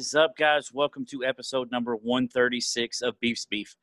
[0.00, 0.72] Is up, guys?
[0.72, 3.76] Welcome to episode number 136 of Beef's Beef.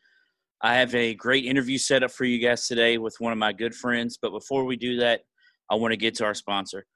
[0.63, 3.53] I have a great interview set up for you guys today with one of my
[3.53, 4.17] good friends.
[4.19, 5.21] But before we do that,
[5.69, 6.87] I want to get to our sponsor.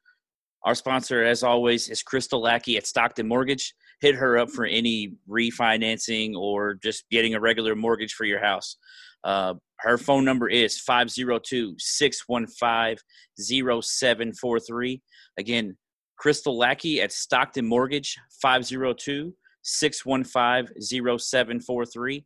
[0.63, 3.75] Our sponsor, as always, is Crystal Lackey at Stockton Mortgage.
[3.99, 8.75] Hit her up for any refinancing or just getting a regular mortgage for your house.
[9.23, 12.97] Uh, her phone number is 502 615
[13.37, 15.01] 0743.
[15.37, 15.77] Again,
[16.21, 22.25] Crystal Lackey at Stockton Mortgage, 502 615 0743.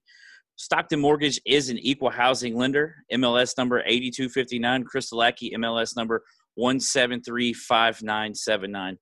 [0.57, 2.93] Stockton Mortgage is an equal housing lender.
[3.13, 4.83] MLS number 8259.
[4.83, 6.23] Crystal Lackey, MLS number
[6.59, 8.97] 1735979.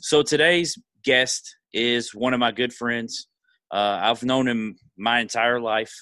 [0.00, 3.28] So today's guest is one of my good friends.
[3.72, 5.94] Uh, I've known him my entire life.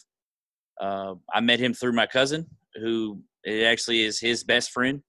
[0.80, 5.02] Uh, I met him through my cousin, who actually is his best friend.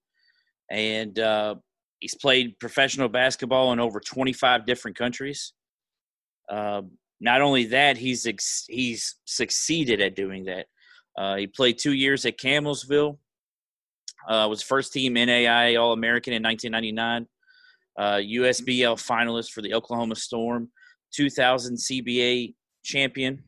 [0.69, 1.55] And uh,
[2.01, 5.53] He's played professional basketball in over 25 different countries.
[6.49, 6.81] Uh,
[7.19, 10.65] not only that, he's ex- he's succeeded at doing that.
[11.15, 13.19] Uh, he played two years at Campbellsville.
[14.27, 17.27] Uh, was first team NAIA All American in 1999.
[17.99, 20.69] USBL uh, finalist for the Oklahoma Storm.
[21.13, 23.43] 2000 CBA champion.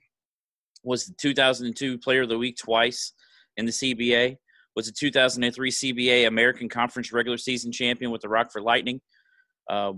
[0.83, 3.13] Was the 2002 Player of the Week twice
[3.57, 4.37] in the CBA
[4.75, 9.01] was a 2003 CBA American Conference regular season champion with the Rockford Lightning.
[9.69, 9.93] Uh,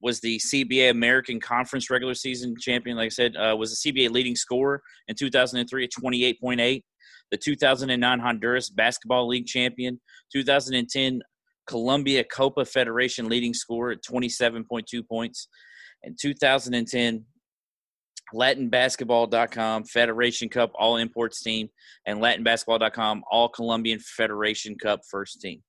[0.00, 2.96] was the CBA American Conference regular season champion.
[2.96, 6.82] Like I said, uh, was the CBA leading scorer in 2003 at 28.8.
[7.30, 10.00] The 2009 Honduras Basketball League champion.
[10.32, 11.20] 2010
[11.66, 15.48] Colombia Copa Federation leading scorer at 27.2 points.
[16.02, 17.24] And 2010
[18.34, 21.68] LatinBasketball.com, Federation Cup All Imports team,
[22.06, 25.62] and LatinBasketball.com All Colombian Federation Cup first team.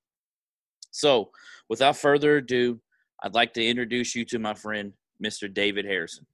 [0.92, 1.30] So,
[1.70, 2.80] without further ado,
[3.24, 4.94] I'd like to introduce you to my friend,
[5.24, 5.54] Mr.
[5.54, 6.26] David Harrison.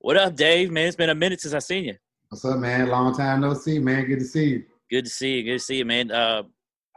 [0.00, 0.70] What up, Dave?
[0.70, 1.94] Man, it's been a minute since I seen you.
[2.28, 2.88] What's up, man?
[2.88, 4.06] Long time no see, man.
[4.06, 4.64] Good to see you.
[4.90, 5.44] Good to see you.
[5.44, 6.10] Good to see you, man.
[6.10, 6.42] Uh,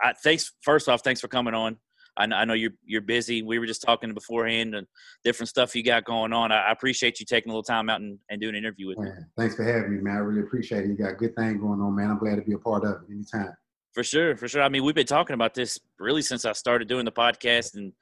[0.02, 0.52] I, thanks.
[0.62, 1.78] First off, thanks for coming on.
[2.18, 3.44] I, I know you're you're busy.
[3.44, 4.88] We were just talking beforehand and
[5.24, 6.52] different stuff you got going on.
[6.52, 9.00] I, I appreciate you taking a little time out and, and doing an interview with
[9.00, 9.24] man, me.
[9.38, 10.16] Thanks for having me, man.
[10.16, 10.88] I really appreciate it.
[10.88, 12.12] You got a good thing going on, man.
[12.12, 13.56] I'm glad to be a part of it anytime.
[13.94, 14.62] For sure, for sure.
[14.62, 17.94] I mean, we've been talking about this really since I started doing the podcast, and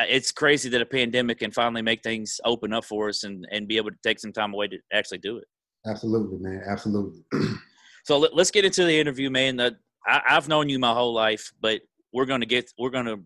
[0.00, 3.68] it's crazy that a pandemic can finally make things open up for us and, and
[3.68, 5.44] be able to take some time away to actually do it.
[5.86, 6.62] Absolutely, man.
[6.66, 7.24] Absolutely.
[8.04, 9.60] so let, us get into the interview, man.
[9.60, 9.72] I,
[10.06, 11.80] I've known you my whole life, but
[12.12, 13.20] we're going to get we're going to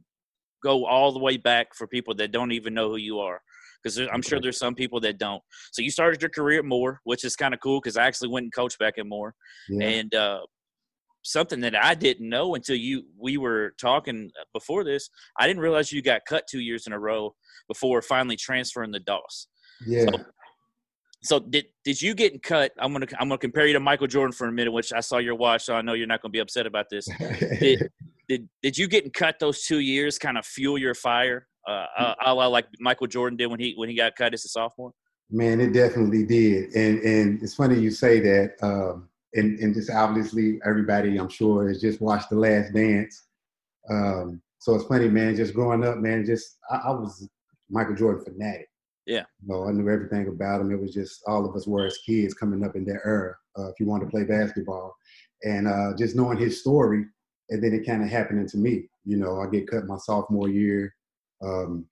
[0.62, 3.41] go all the way back for people that don't even know who you are
[3.82, 5.42] because I'm sure there's some people that don't.
[5.72, 8.28] So you started your career at Moore, which is kind of cool because I actually
[8.28, 9.34] went and coached back at Moore,
[9.69, 9.86] yeah.
[9.86, 10.41] and uh,
[11.22, 15.08] something that I didn't know until you we were talking before this.
[15.38, 17.34] I didn't realize you got cut two years in a row
[17.68, 19.48] before finally transferring the Doss.
[19.86, 20.06] Yeah.
[20.10, 20.24] So,
[21.22, 22.72] so did did you get cut?
[22.78, 25.18] I'm gonna I'm gonna compare you to Michael Jordan for a minute, which I saw
[25.18, 27.06] your watch, so I know you're not gonna be upset about this.
[27.60, 27.88] did,
[28.28, 32.14] did did you getting cut those two years kind of fuel your fire, uh, uh,
[32.25, 34.92] a la like Michael Jordan did when he when he got cut as a sophomore?
[35.31, 38.54] Man, it definitely did, and and it's funny you say that.
[38.62, 43.26] Um, and and just obviously everybody I'm sure has just watched The Last Dance.
[43.91, 45.36] Um, so it's funny, man.
[45.36, 46.25] Just growing up, man.
[46.25, 47.28] Just I, I was
[47.70, 48.69] Michael Jordan fanatic.
[49.06, 49.25] Yeah.
[49.42, 50.72] You know, I knew everything about him.
[50.72, 53.36] It was just all of us were as kids coming up in that era.
[53.56, 54.94] Uh, if you wanted to play basketball,
[55.44, 57.04] and uh, just knowing his story,
[57.51, 58.89] and then it kind of happening to me.
[59.05, 60.95] You know, I get cut my sophomore year,
[61.43, 61.87] um,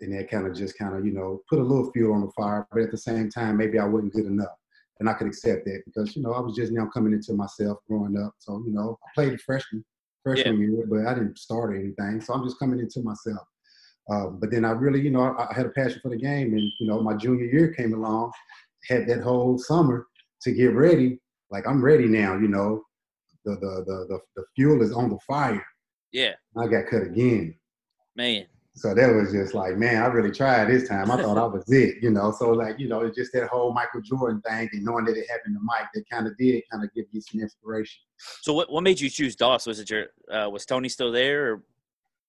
[0.00, 2.32] and that kind of just kind of you know put a little fuel on the
[2.32, 2.66] fire.
[2.70, 4.56] But at the same time, maybe I wasn't good enough,
[5.00, 7.78] and I could accept that because you know I was just now coming into myself,
[7.88, 8.34] growing up.
[8.38, 9.84] So you know, I played freshman
[10.22, 10.68] freshman yeah.
[10.68, 12.20] year, but I didn't start anything.
[12.20, 13.46] So I'm just coming into myself.
[14.10, 16.52] Um, but then I really, you know, I, I, had a passion for the game,
[16.52, 18.32] and you know, my junior year came along,
[18.88, 20.06] had that whole summer
[20.42, 21.18] to get ready.
[21.50, 22.84] Like I'm ready now, you know
[23.44, 25.64] the the the the, the fuel is on the fire.
[26.12, 26.32] Yeah.
[26.56, 27.54] I got cut again.
[28.16, 28.46] Man.
[28.74, 31.10] So that was just like, man, I really tried this time.
[31.10, 32.32] I thought I was it, you know.
[32.32, 35.28] So like, you know, it's just that whole Michael Jordan thing and knowing that it
[35.28, 38.00] happened to Mike that kind of did kind of give you some inspiration.
[38.42, 39.66] So what what made you choose Doss?
[39.66, 41.52] Was it your uh, was Tony still there?
[41.52, 41.62] Or?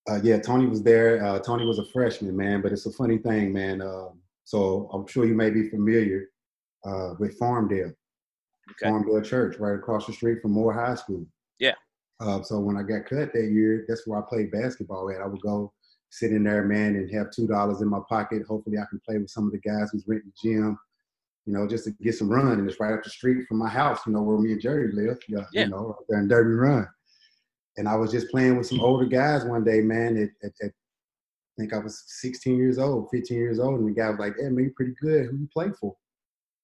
[0.09, 1.23] Uh, yeah, Tony was there.
[1.23, 2.61] Uh, Tony was a freshman, man.
[2.61, 3.81] But it's a funny thing, man.
[3.81, 6.29] Um, so I'm sure you may be familiar
[6.85, 7.93] uh, with Farmdale
[8.71, 8.91] okay.
[8.91, 11.25] Farmdale Church, right across the street from Moore High School.
[11.59, 11.75] Yeah.
[12.19, 15.21] Uh, so when I got cut that year, that's where I played basketball at.
[15.21, 15.73] I would go
[16.09, 18.43] sit in there, man, and have two dollars in my pocket.
[18.47, 20.77] Hopefully, I can play with some of the guys who's renting the gym,
[21.45, 22.59] you know, just to get some run.
[22.59, 24.91] And it's right up the street from my house, you know, where me and Jerry
[24.91, 25.17] live.
[25.27, 25.45] Yeah.
[25.51, 26.87] You know, right there in Derby Run.
[27.77, 30.71] And I was just playing with some older guys one day, man, at, at, at
[31.61, 34.49] think I was 16 years old, 15 years old, and the guy was like, "Hey,
[34.49, 35.27] man, you pretty good.
[35.27, 35.95] Who you play for?"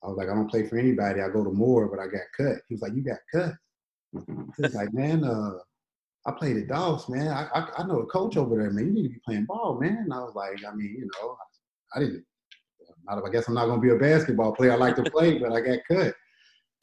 [0.03, 1.21] I was like, "I don't play for anybody.
[1.21, 3.53] I go to Moore, but I got cut." He was like, "You got cut?"
[4.57, 5.53] He's like, "Man, uh,
[6.25, 7.27] I played at Doss, man.
[7.27, 8.87] I, I, I know a coach over there, man.
[8.87, 11.37] You need to be playing ball, man." And I was like, "I mean, you know,
[11.93, 12.25] I, I didn't.
[13.05, 14.73] Not, I guess I'm not gonna be a basketball player.
[14.73, 16.13] I like to play, but I got cut."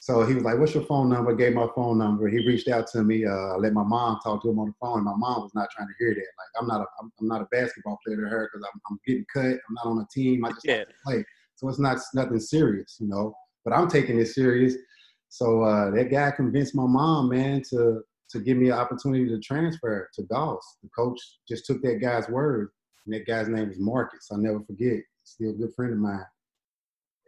[0.00, 2.28] So he was like, "What's your phone number?" Gave my phone number.
[2.28, 3.24] He reached out to me.
[3.24, 5.04] Uh, let my mom talk to him on the phone.
[5.04, 6.20] My mom was not trying to hear that.
[6.20, 8.98] Like, I'm not a I'm, I'm not a basketball player to her because I'm, I'm
[9.06, 9.44] getting cut.
[9.44, 10.44] I'm not on a team.
[10.44, 10.78] I just yeah.
[10.78, 11.24] like to play.
[11.68, 13.34] It's not nothing serious, you know.
[13.64, 14.74] But I'm taking it serious.
[15.28, 19.38] So uh, that guy convinced my mom, man, to to give me an opportunity to
[19.40, 20.78] transfer to Doss.
[20.82, 21.18] The coach
[21.48, 22.70] just took that guy's word,
[23.06, 24.28] and that guy's name was Marcus.
[24.30, 25.00] I'll never forget.
[25.24, 26.26] Still a good friend of mine.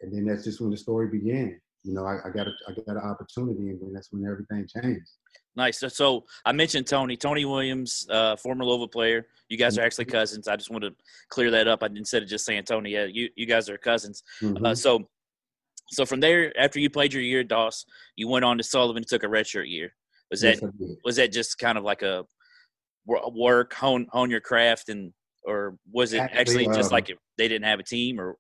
[0.03, 2.73] And then that's just when the story began you know, I, I got a, I
[2.73, 5.09] got an opportunity, and that's when everything changed.
[5.55, 5.79] Nice.
[5.79, 9.27] So, so I mentioned Tony, Tony Williams, uh, former Louisville player.
[9.49, 9.87] You guys are mm-hmm.
[9.87, 10.49] actually cousins.
[10.49, 10.94] I just want to
[11.31, 11.83] clear that up.
[11.83, 14.23] I, instead of just saying Tony, yeah, you you guys are cousins.
[14.43, 14.67] Uh, mm-hmm.
[14.67, 15.09] Uh, so,
[15.91, 17.87] so from there, after you played your year at Doss,
[18.17, 19.94] you went on to Sullivan, and took a redshirt year.
[20.31, 22.25] Was that yes, was that just kind of like a
[23.06, 25.12] work hone hone your craft and
[25.44, 28.37] or was it actually, actually just um, like they didn't have a team or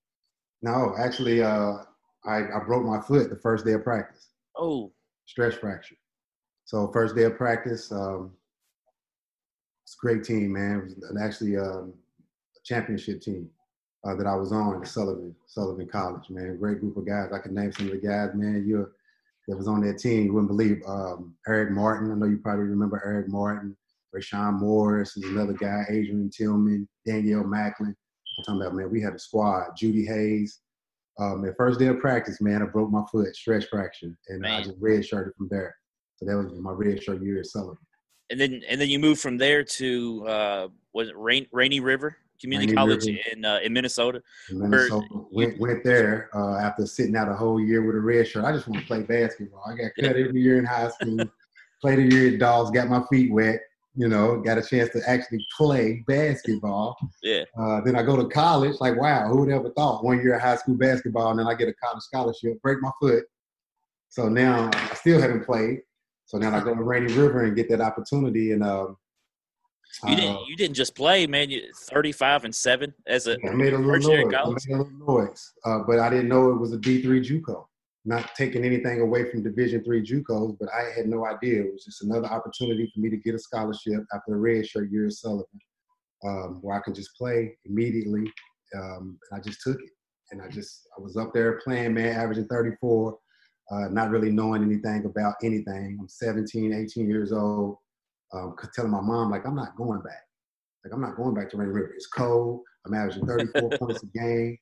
[0.62, 1.76] no actually uh
[2.26, 4.28] I, I broke my foot the first day of practice.
[4.56, 4.92] Oh.
[5.26, 5.96] Stress fracture.
[6.64, 8.32] So first day of practice, um,
[9.84, 10.88] it's a great team, man.
[10.90, 11.94] It was actually um,
[12.56, 13.48] a championship team
[14.04, 16.58] uh, that I was on at Sullivan, Sullivan College, man.
[16.58, 17.30] Great group of guys.
[17.32, 18.64] I can name some of the guys, man.
[18.66, 18.90] You
[19.48, 20.24] that was on that team.
[20.24, 22.10] You wouldn't believe um, Eric Martin.
[22.10, 23.76] I know you probably remember Eric Martin.
[24.14, 25.84] Rashawn Morris is another guy.
[25.88, 27.94] Adrian Tillman, Danielle Macklin.
[28.38, 29.76] I'm talking about, man, we had a squad.
[29.76, 30.60] Judy Hayes,
[31.18, 34.60] um, at first day of practice, man, I broke my foot, stress fracture, and man.
[34.60, 35.74] I just redshirted from there.
[36.16, 37.78] So that was my redshirt year at Sullivan.
[38.30, 42.16] And then, and then you moved from there to uh, was it Rain, Rainy River
[42.40, 43.18] Community Rainy College River.
[43.32, 44.22] in uh, in Minnesota.
[44.50, 45.06] In Minnesota.
[45.30, 48.44] Went, went there uh, after sitting out a whole year with a redshirt.
[48.44, 49.62] I just want to play basketball.
[49.66, 51.24] I got cut every year in high school.
[51.82, 53.60] Played a year at Doss, got my feet wet
[53.96, 56.96] you know, got a chance to actually play basketball.
[57.22, 57.44] Yeah.
[57.58, 60.42] Uh, then I go to college, like, wow, who would ever thought one year of
[60.42, 63.24] high school basketball and then I get a college scholarship, break my foot.
[64.10, 65.80] So now I still haven't played.
[66.26, 68.52] So now I go to Rainy River and get that opportunity.
[68.52, 68.98] And um,
[70.06, 71.48] you didn't, uh, you didn't just play, man.
[71.48, 74.34] You 35 and seven as a I made a little noise.
[74.34, 77.66] I made a little noise, uh, but I didn't know it was a D3 JUCO
[78.06, 81.64] not taking anything away from Division three JUCOs, but I had no idea.
[81.64, 84.90] It was just another opportunity for me to get a scholarship after a red shirt
[84.92, 85.60] year at Sullivan,
[86.24, 88.32] um, where I could just play immediately.
[88.76, 89.90] Um, and I just took it,
[90.30, 93.18] and I just I was up there playing, man, averaging 34,
[93.72, 95.98] uh, not really knowing anything about anything.
[96.00, 97.76] I'm 17, 18 years old,
[98.32, 100.22] um, telling my mom like I'm not going back.
[100.84, 101.92] Like I'm not going back to Rainy River.
[101.96, 102.60] It's cold.
[102.86, 104.56] I'm averaging 34 points a game.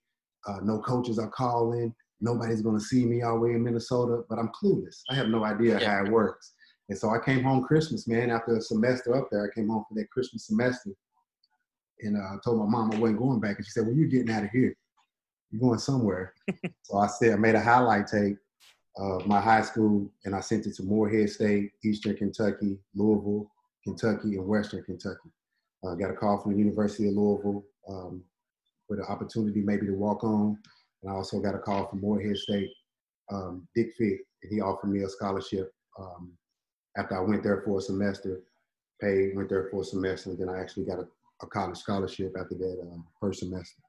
[0.46, 4.22] Uh, no coaches are calling nobody's going to see me all the way in Minnesota,
[4.28, 5.02] but I'm clueless.
[5.10, 6.54] I have no idea how it works.
[6.88, 9.50] And so I came home Christmas, man, after a semester up there.
[9.50, 10.90] I came home for that Christmas semester.
[12.00, 13.56] And uh, I told my mom I wasn't going back.
[13.56, 14.76] And she said, Well, you're getting out of here.
[15.50, 16.34] You're going somewhere.
[16.82, 18.36] so I said, I made a highlight tape
[18.96, 23.50] of my high school and I sent it to Morehead State, Eastern Kentucky, Louisville,
[23.82, 25.30] Kentucky, and Western Kentucky.
[25.84, 28.22] I uh, got a call from the University of Louisville um,
[28.88, 30.58] with an opportunity maybe to walk on
[31.04, 32.70] and I also got a call from Morehead State,
[33.30, 36.32] um, Dick Fick, and he offered me a scholarship um,
[36.96, 38.40] after I went there for a semester,
[39.00, 41.06] paid, went there for a semester, and then I actually got a,
[41.42, 43.82] a college scholarship after that uh, first semester.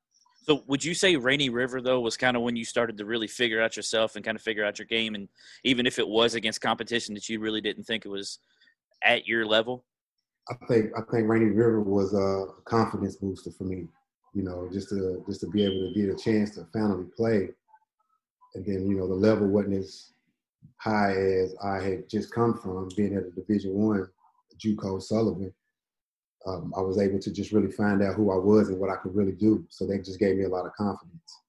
[0.44, 3.28] So would you say Rainy River though was kind of when you started to really
[3.28, 5.30] figure out yourself and kind of figure out your game, and
[5.64, 8.40] even if it was against competition that you really didn't think it was
[9.04, 9.86] at your level?
[10.50, 13.88] I think I think Rainy River was a confidence booster for me
[14.36, 17.50] you know, just to just to be able to get a chance to finally play.
[18.54, 20.12] And then, you know, the level wasn't as
[20.78, 24.08] high as I had just come from being at a Division One,
[24.58, 25.54] JUCO Sullivan.
[26.46, 28.98] Um, I was able to just really find out who I was and what I
[28.98, 29.66] could really do.
[29.70, 31.42] So they just gave me a lot of confidence.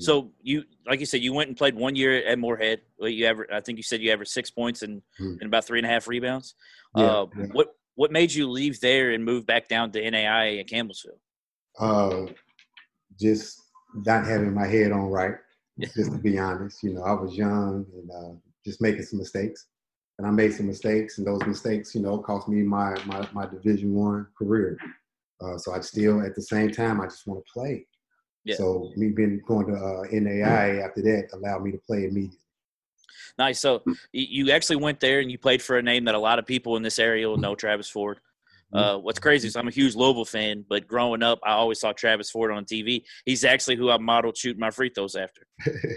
[0.00, 2.80] So you, like you said, you went and played one year at Morehead.
[3.00, 5.34] You ever, I think you said you averaged six points and, mm-hmm.
[5.40, 6.54] and about three and a half rebounds.
[6.96, 7.46] Yeah, uh, yeah.
[7.52, 11.18] What what made you leave there and move back down to NAI at Campbellsville?
[11.78, 12.26] Uh,
[13.18, 13.60] just
[13.94, 15.34] not having my head on right.
[15.94, 19.66] Just to be honest, you know, I was young and uh, just making some mistakes,
[20.18, 23.46] and I made some mistakes, and those mistakes, you know, cost me my my, my
[23.46, 24.76] Division One career.
[25.40, 27.86] Uh, so I still, at the same time, I just want to play.
[28.44, 28.56] Yeah.
[28.56, 32.40] So me being going to uh, NAI after that allowed me to play immediately.
[33.38, 33.60] Nice.
[33.60, 36.46] So you actually went there and you played for a name that a lot of
[36.46, 38.18] people in this area will know, Travis Ford.
[38.72, 41.92] Uh, what's crazy is I'm a huge Louisville fan, but growing up, I always saw
[41.92, 43.02] Travis Ford on TV.
[43.24, 45.46] He's actually who I modeled shooting my free throws after.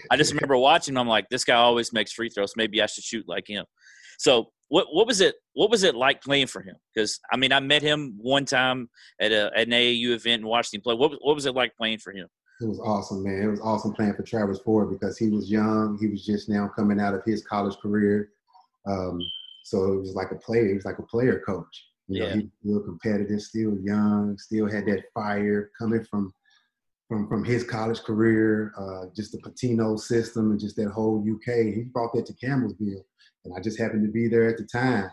[0.10, 1.00] I just remember watching him.
[1.00, 2.54] I'm like, this guy always makes free throws.
[2.56, 3.66] Maybe I should shoot like him.
[4.20, 5.36] So what what was it?
[5.54, 6.76] What was it like playing for him?
[6.94, 10.46] Because I mean, I met him one time at, a, at an AAU event and
[10.46, 10.96] watched him play.
[10.96, 12.28] What what was it like playing for him?
[12.62, 13.42] It was awesome, man.
[13.42, 15.98] It was awesome playing for Travis Ford because he was young.
[16.00, 18.30] He was just now coming out of his college career.
[18.88, 19.20] Um,
[19.64, 20.68] so it was like a player.
[20.68, 21.86] He was like a player coach.
[22.12, 22.36] You know, yeah.
[22.36, 26.34] he still competitive, still young, still had that fire coming from
[27.08, 31.74] from from his college career, uh, just the Pitino system and just that whole UK.
[31.74, 33.04] He brought that to Campbellsville,
[33.46, 35.10] and I just happened to be there at the time,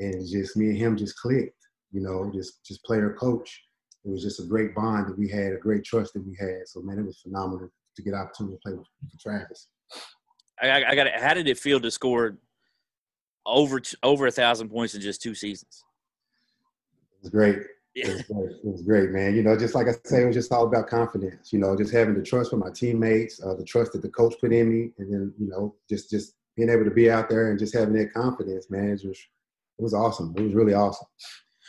[0.00, 1.56] and just me and him just clicked.
[1.92, 3.62] You know, just just player coach.
[4.04, 6.66] It was just a great bond that we had, a great trust that we had.
[6.66, 9.68] So man, it was phenomenal to get opportunity to play with, with Travis.
[10.60, 11.06] I, I got.
[11.16, 12.38] How did it feel to score
[13.46, 15.84] over over a thousand points in just two seasons?
[17.24, 17.58] Was great.
[17.94, 18.08] Yeah.
[18.08, 18.50] It was, great.
[18.50, 19.34] it was great, man.
[19.34, 21.52] You know, just like I say, it was just all about confidence.
[21.52, 24.34] You know, just having the trust from my teammates, uh, the trust that the coach
[24.40, 27.50] put in me, and then you know, just just being able to be out there
[27.50, 28.90] and just having that confidence, man.
[28.90, 29.18] It was
[29.78, 30.34] it was awesome.
[30.36, 31.06] It was really awesome.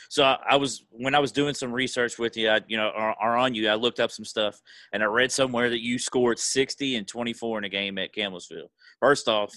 [0.10, 3.16] So I was when I was doing some research with you, I, you know, or,
[3.22, 4.60] or, on you, I looked up some stuff,
[4.94, 8.70] and I read somewhere that you scored 60 and 24 in a game at Campbellsville.
[9.00, 9.54] First off,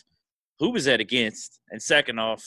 [0.58, 1.60] who was that against?
[1.70, 2.44] And second off,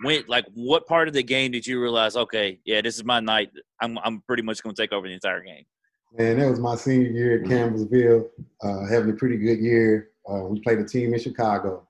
[0.00, 3.20] when like what part of the game did you realize okay yeah this is my
[3.20, 3.50] night.
[3.80, 5.64] I'm, I'm pretty much going to take over the entire game
[6.18, 8.28] man that was my senior year at campbellsville
[8.62, 10.10] uh, having a pretty good year.
[10.30, 11.86] Uh, we played a team in chicago.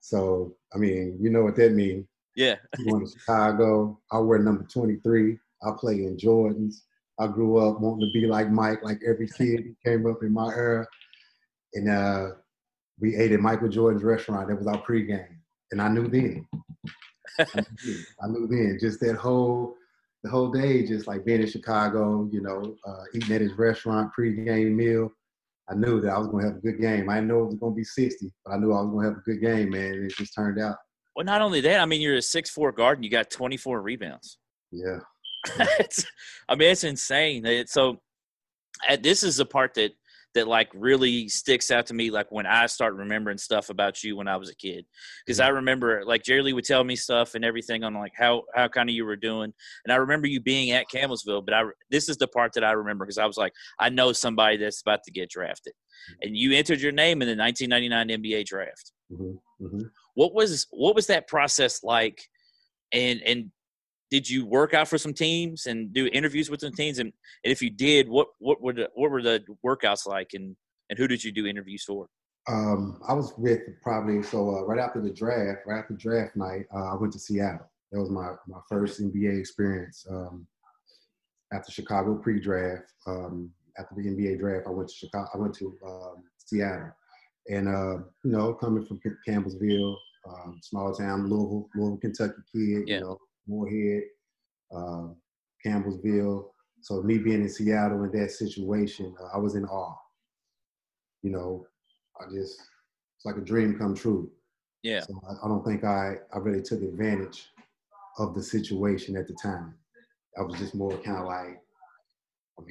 [0.00, 2.06] So i mean you know what that means.
[2.34, 2.56] Yeah.
[2.90, 3.98] Going to chicago.
[4.12, 6.82] I wear number 23 i play in jordans.
[7.18, 10.32] I grew up wanting to be like mike like every kid who came up in
[10.32, 10.86] my era.
[11.74, 12.28] And uh,
[12.98, 14.48] we ate at michael jordan's restaurant.
[14.48, 15.35] That was our pregame
[15.72, 16.46] and i knew then
[17.38, 18.78] I knew then.
[18.80, 19.74] Just that whole
[20.22, 24.12] the whole day, just like being in Chicago, you know, uh, eating at his restaurant,
[24.12, 25.10] pre-game meal.
[25.68, 27.08] I knew that I was going to have a good game.
[27.08, 29.04] I didn't know it was going to be 60, but I knew I was going
[29.04, 29.94] to have a good game, man.
[29.94, 30.76] And it just turned out.
[31.14, 33.82] Well, not only that, I mean, you're a six four guard and you got 24
[33.82, 34.38] rebounds.
[34.70, 34.98] Yeah.
[36.48, 37.66] I mean, it's insane.
[37.66, 38.00] So,
[39.00, 39.92] this is the part that
[40.36, 44.16] that like really sticks out to me like when I start remembering stuff about you
[44.16, 44.86] when I was a kid.
[45.24, 45.56] Because I mm-hmm.
[45.56, 48.88] remember like Jerry Lee would tell me stuff and everything on like how how kind
[48.88, 49.52] of you were doing.
[49.84, 52.72] And I remember you being at Campbellsville, but I this is the part that I
[52.72, 55.72] remember because I was like, I know somebody that's about to get drafted.
[55.72, 56.28] Mm-hmm.
[56.28, 58.92] And you entered your name in the 1999 NBA draft.
[59.10, 59.64] Mm-hmm.
[59.64, 59.86] Mm-hmm.
[60.14, 62.20] What was what was that process like?
[62.92, 63.50] And and
[64.10, 66.98] did you work out for some teams and do interviews with some teams?
[66.98, 67.12] And,
[67.44, 70.56] and if you did, what what were the what were the workouts like, and
[70.90, 72.06] and who did you do interviews for?
[72.48, 76.66] Um, I was with probably so uh, right after the draft, right after draft night,
[76.74, 77.68] uh, I went to Seattle.
[77.90, 80.06] That was my my first NBA experience.
[80.08, 80.46] Um,
[81.52, 85.28] after Chicago pre-draft, um, after the NBA draft, I went to Chicago.
[85.34, 86.92] I went to um, Seattle,
[87.48, 89.96] and uh, you know, coming from Campbellsville,
[90.28, 92.94] um, small town, Louisville, Louisville, Kentucky kid, yeah.
[92.96, 94.02] you know, Morehead,
[94.74, 95.08] uh,
[95.64, 96.46] Campbellsville.
[96.80, 99.96] So me being in Seattle in that situation, uh, I was in awe.
[101.22, 101.66] You know,
[102.20, 102.60] I just
[103.16, 104.30] it's like a dream come true.
[104.82, 105.00] Yeah.
[105.00, 107.46] So I, I don't think I I really took advantage
[108.18, 109.74] of the situation at the time.
[110.38, 111.58] I was just more kind of like,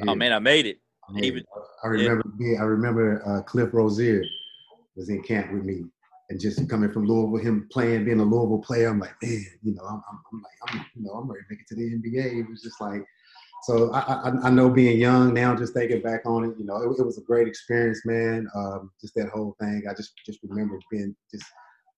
[0.07, 0.79] oh man, I made it.
[1.09, 1.45] I, made it.
[1.83, 2.59] I remember, yeah.
[2.59, 4.23] I remember uh, Cliff Rozier
[4.95, 5.83] was in camp with me,
[6.29, 9.75] and just coming from Louisville, him playing, being a Louisville player, I'm like, man, you
[9.75, 11.81] know, I'm, I'm, I'm like, I'm, you know, I'm ready to make it to the
[11.83, 12.39] NBA.
[12.39, 13.03] It was just like,
[13.63, 16.77] so I, I, I, know being young now, just thinking back on it, you know,
[16.77, 18.47] it, it was a great experience, man.
[18.55, 19.83] Um, just that whole thing.
[19.89, 21.45] I just just remember being just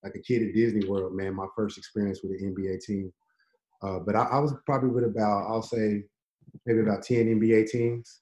[0.03, 1.33] like a kid at Disney World, man.
[1.33, 3.11] My first experience with an NBA team.
[3.81, 6.03] Uh, but I, I, was probably with about, I'll say,
[6.65, 8.21] maybe about 10 NBA teams.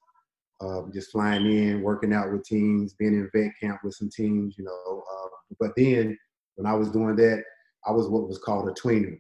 [0.62, 4.56] Uh, just flying in, working out with teams, being in vet camp with some teams,
[4.58, 5.28] you know, uh,
[5.60, 6.18] but then
[6.56, 7.44] when I was doing that,
[7.86, 9.20] I was what was called a tweener.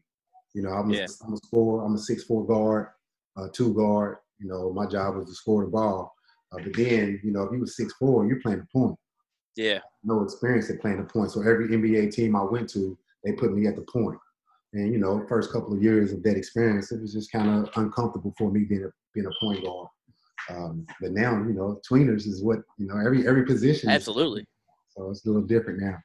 [0.54, 1.08] You know, I'm a, yeah.
[1.26, 1.86] I'm a scorer.
[1.86, 2.88] I'm a six four guard,
[3.38, 4.18] uh, two guard.
[4.40, 6.14] You know, my job was to score the ball.
[6.52, 8.98] Uh, but then, you know, if you were six four, you're playing the point.
[9.56, 9.80] Yeah.
[10.04, 11.32] No experience at playing the point.
[11.32, 14.18] So every NBA team I went to, they put me at the point.
[14.74, 17.70] And you know, first couple of years of that experience, it was just kind of
[17.76, 19.88] uncomfortable for me being a being a point guard.
[20.50, 22.98] Um, but now, you know, tweeners is what you know.
[22.98, 23.90] Every every position.
[23.90, 24.42] Absolutely.
[24.42, 24.48] Is,
[24.90, 25.98] so it's a little different now.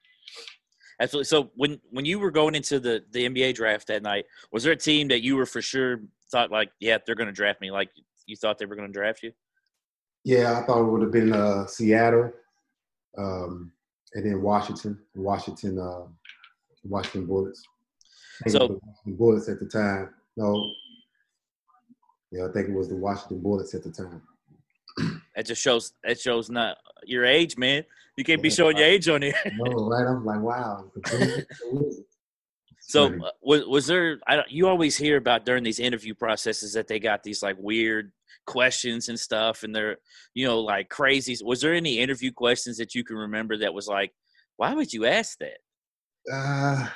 [1.00, 1.25] Absolutely.
[1.25, 4.73] So when when you were going into the the NBA draft that night, was there
[4.73, 7.70] a team that you were for sure thought like, yeah, they're going to draft me?
[7.70, 7.90] Like
[8.26, 9.32] you thought they were going to draft you?
[10.25, 12.30] Yeah, I thought it would have been uh, Seattle,
[13.16, 13.73] um,
[14.14, 16.06] and then Washington, Washington, uh,
[16.85, 17.62] Washington Bullets.
[18.49, 20.11] So Bullets at the time.
[20.37, 20.70] No,
[22.30, 24.23] Yeah, I think it was the Washington Bullets at the time.
[25.37, 27.84] That just shows that shows not your age, man.
[28.16, 29.34] You can't be showing your age on here.
[29.56, 30.06] no, right?
[30.06, 30.90] I'm like, wow.
[32.80, 34.18] so uh, was was there?
[34.26, 37.56] I don't, you always hear about during these interview processes that they got these like
[37.58, 38.12] weird
[38.46, 39.99] questions and stuff, and they're
[40.34, 41.37] you know like crazy.
[41.42, 44.12] Was there any interview questions that you can remember that was like,
[44.56, 45.58] why would you ask that?
[46.30, 46.88] Uh,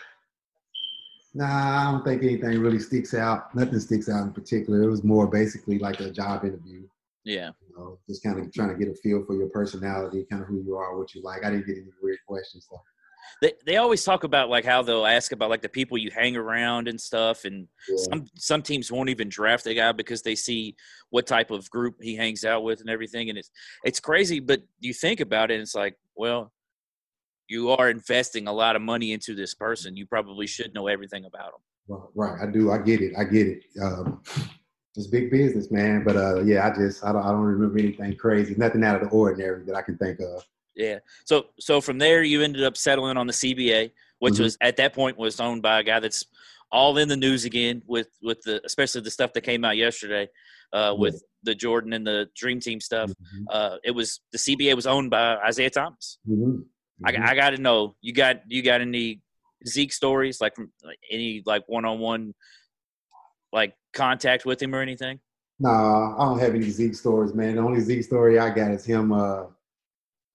[1.33, 3.55] nah, I don't think anything really sticks out.
[3.55, 4.83] Nothing sticks out in particular.
[4.83, 6.87] It was more basically like a job interview.
[7.25, 7.51] Yeah.
[7.69, 10.49] You know, just kind of trying to get a feel for your personality, kind of
[10.49, 11.45] who you are, what you like.
[11.45, 12.67] I didn't get any weird questions.
[12.71, 12.81] So.
[13.41, 16.37] They they always talk about like how they'll ask about like the people you hang
[16.37, 17.97] around and stuff, and yeah.
[17.97, 20.77] some some teams won't even draft a guy because they see
[21.11, 23.51] what type of group he hangs out with and everything, and it's
[23.83, 24.41] it's crazy.
[24.41, 26.53] But you think about it, it's like, well,
[27.49, 29.97] you are investing a lot of money into this person.
[29.97, 32.01] You probably should know everything about them.
[32.15, 32.71] Right, I do.
[32.71, 33.15] I get it.
[33.19, 33.65] I get it.
[33.83, 34.23] Um,
[34.97, 36.05] it's big business, man.
[36.05, 39.09] But uh, yeah, I just I don't I don't remember anything crazy, nothing out of
[39.09, 40.45] the ordinary that I can think of.
[40.77, 40.99] Yeah.
[41.25, 44.43] So so from there, you ended up settling on the CBA, which mm-hmm.
[44.45, 46.27] was at that point was owned by a guy that's
[46.71, 50.29] all in the news again with with the especially the stuff that came out yesterday
[50.73, 53.11] uh, with the Jordan and the Dream Team stuff.
[53.11, 53.45] Mm-hmm.
[53.51, 56.19] Uh, it was the CBA was owned by Isiah Thomas.
[56.29, 56.61] Mm-hmm.
[57.05, 57.25] I, mm-hmm.
[57.25, 59.23] I got to know you got you got any
[59.67, 62.35] Zeke stories like from like, any like one on one
[63.55, 65.21] like contact with him or anything?
[65.61, 67.55] No, nah, I don't have any Zeke stories, man.
[67.55, 69.45] The only Zeke story I got is him uh,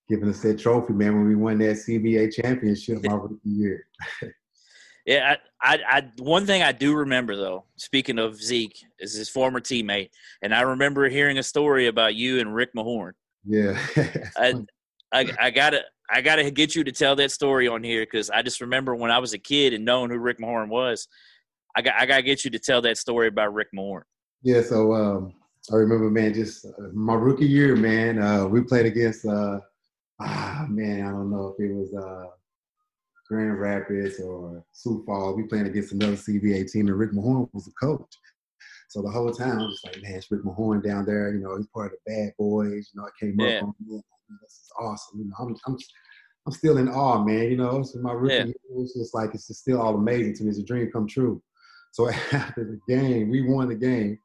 [0.07, 3.85] giving us that trophy, man, when we won that CBA championship my rookie year.
[5.05, 9.27] yeah, I, I, I, one thing I do remember though, speaking of Zeke, is his
[9.27, 10.09] former teammate,
[10.41, 13.11] and I remember hearing a story about you and Rick Mahorn.
[13.45, 13.77] Yeah,
[14.37, 14.53] I,
[15.11, 18.41] I, I gotta, I gotta get you to tell that story on here because I
[18.41, 21.09] just remember when I was a kid and knowing who Rick Mahorn was,
[21.75, 24.05] I got I got to get you to tell that story about Rick Moore.
[24.41, 25.33] Yeah, so um,
[25.71, 28.21] I remember, man, just uh, my rookie year, man.
[28.21, 29.59] Uh, we played against, uh,
[30.19, 32.27] ah, man, I don't know if it was uh,
[33.27, 35.35] Grand Rapids or Sioux Falls.
[35.35, 38.05] We playing against another CBA team, and Rick Mahorn was the coach.
[38.89, 41.31] So the whole time, I was like, man, it's Rick Mahorn down there.
[41.31, 42.89] You know, he's part of the Bad Boys.
[42.93, 43.57] You know, I came yeah.
[43.57, 44.01] up on me.
[44.41, 45.19] This is awesome.
[45.19, 45.77] You know, I'm, I'm,
[46.47, 47.51] I'm still in awe, man.
[47.51, 48.45] You know, so my rookie yeah.
[48.45, 50.49] year, it's just like it's just still all amazing to me.
[50.49, 51.41] It's a dream come true.
[51.91, 54.19] So after the game, we won the game,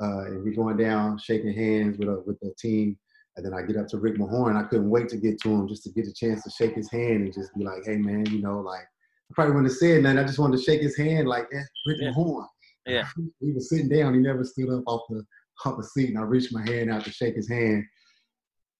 [0.00, 2.98] uh, and we're going down, shaking hands with a, with the team.
[3.36, 4.56] And then I get up to Rick Mahorn.
[4.56, 6.90] I couldn't wait to get to him just to get a chance to shake his
[6.90, 10.02] hand and just be like, "Hey, man, you know, like I probably wouldn't have said
[10.02, 10.18] nothing.
[10.18, 11.46] I just wanted to shake his hand, like
[11.86, 12.12] Rick yeah.
[12.12, 12.46] Mahorn."
[12.86, 13.06] Yeah.
[13.40, 14.14] He was sitting down.
[14.14, 15.22] He never stood up off the
[15.64, 17.84] off the seat, and I reached my hand out to shake his hand.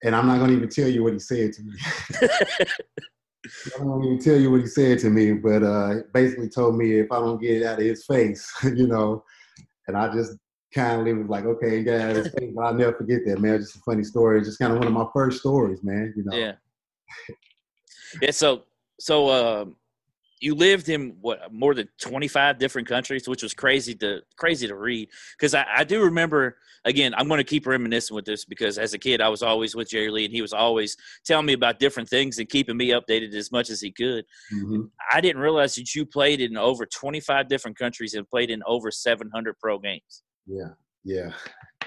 [0.05, 1.73] And I'm not going to even tell you what he said to me.
[3.77, 6.99] I don't even tell you what he said to me, but uh, basically told me
[6.99, 9.25] if I don't get it out of his face, you know,
[9.87, 10.37] and I just
[10.75, 12.53] kindly was like, okay, face.
[12.55, 13.59] But I'll never forget that, man.
[13.59, 14.39] Just a funny story.
[14.39, 16.13] It's Just kind of one of my first stories, man.
[16.17, 16.37] You know.
[16.37, 16.53] Yeah.
[18.21, 18.31] yeah.
[18.31, 18.65] So,
[19.01, 19.77] so um,
[20.41, 24.75] you lived in what more than 25 different countries which was crazy to crazy to
[24.75, 25.09] read.
[25.39, 28.93] Because I, I, do remember again i'm going to keep reminiscing with this because as
[28.93, 31.79] a kid i was always with jerry lee and he was always telling me about
[31.79, 34.25] different things and keeping me updated as much as he could.
[34.53, 34.83] Mm-hmm.
[35.11, 38.91] i didn't realize that you played in over 25 different countries and played in over
[38.91, 40.23] 700 pro games.
[40.47, 40.71] Yeah
[41.07, 41.31] yeah.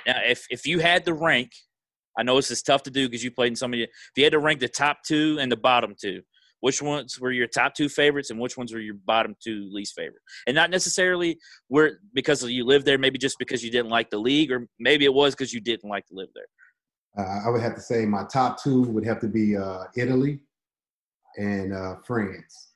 [0.07, 1.51] Now if, if you had to rank
[2.17, 4.23] i know this is tough to do because you played in so many if you
[4.23, 6.21] had to rank the top two and the bottom two
[6.61, 9.95] which ones were your top two favorites and which ones were your bottom two least
[9.95, 10.21] favorite?
[10.47, 14.19] And not necessarily where because you lived there maybe just because you didn't like the
[14.19, 16.45] league or maybe it was because you didn't like to live there.
[17.17, 20.39] Uh, i would have to say my top two would have to be uh, italy
[21.37, 22.73] and uh, france.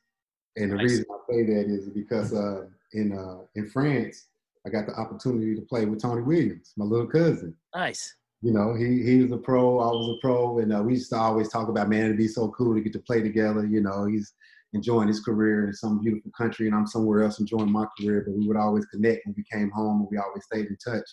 [0.56, 0.84] And the nice.
[0.84, 4.28] reason i say that is because uh, in uh, in france
[4.66, 7.56] i got the opportunity to play with tony williams my little cousin.
[7.76, 10.94] Nice you know, he he was a pro, I was a pro, and uh, we
[10.96, 13.66] used to always talk about, man, it'd be so cool to get to play together.
[13.66, 14.34] You know, he's
[14.74, 18.26] enjoying his career in some beautiful country, and I'm somewhere else enjoying my career.
[18.28, 21.10] But we would always connect when we came home, and we always stayed in touch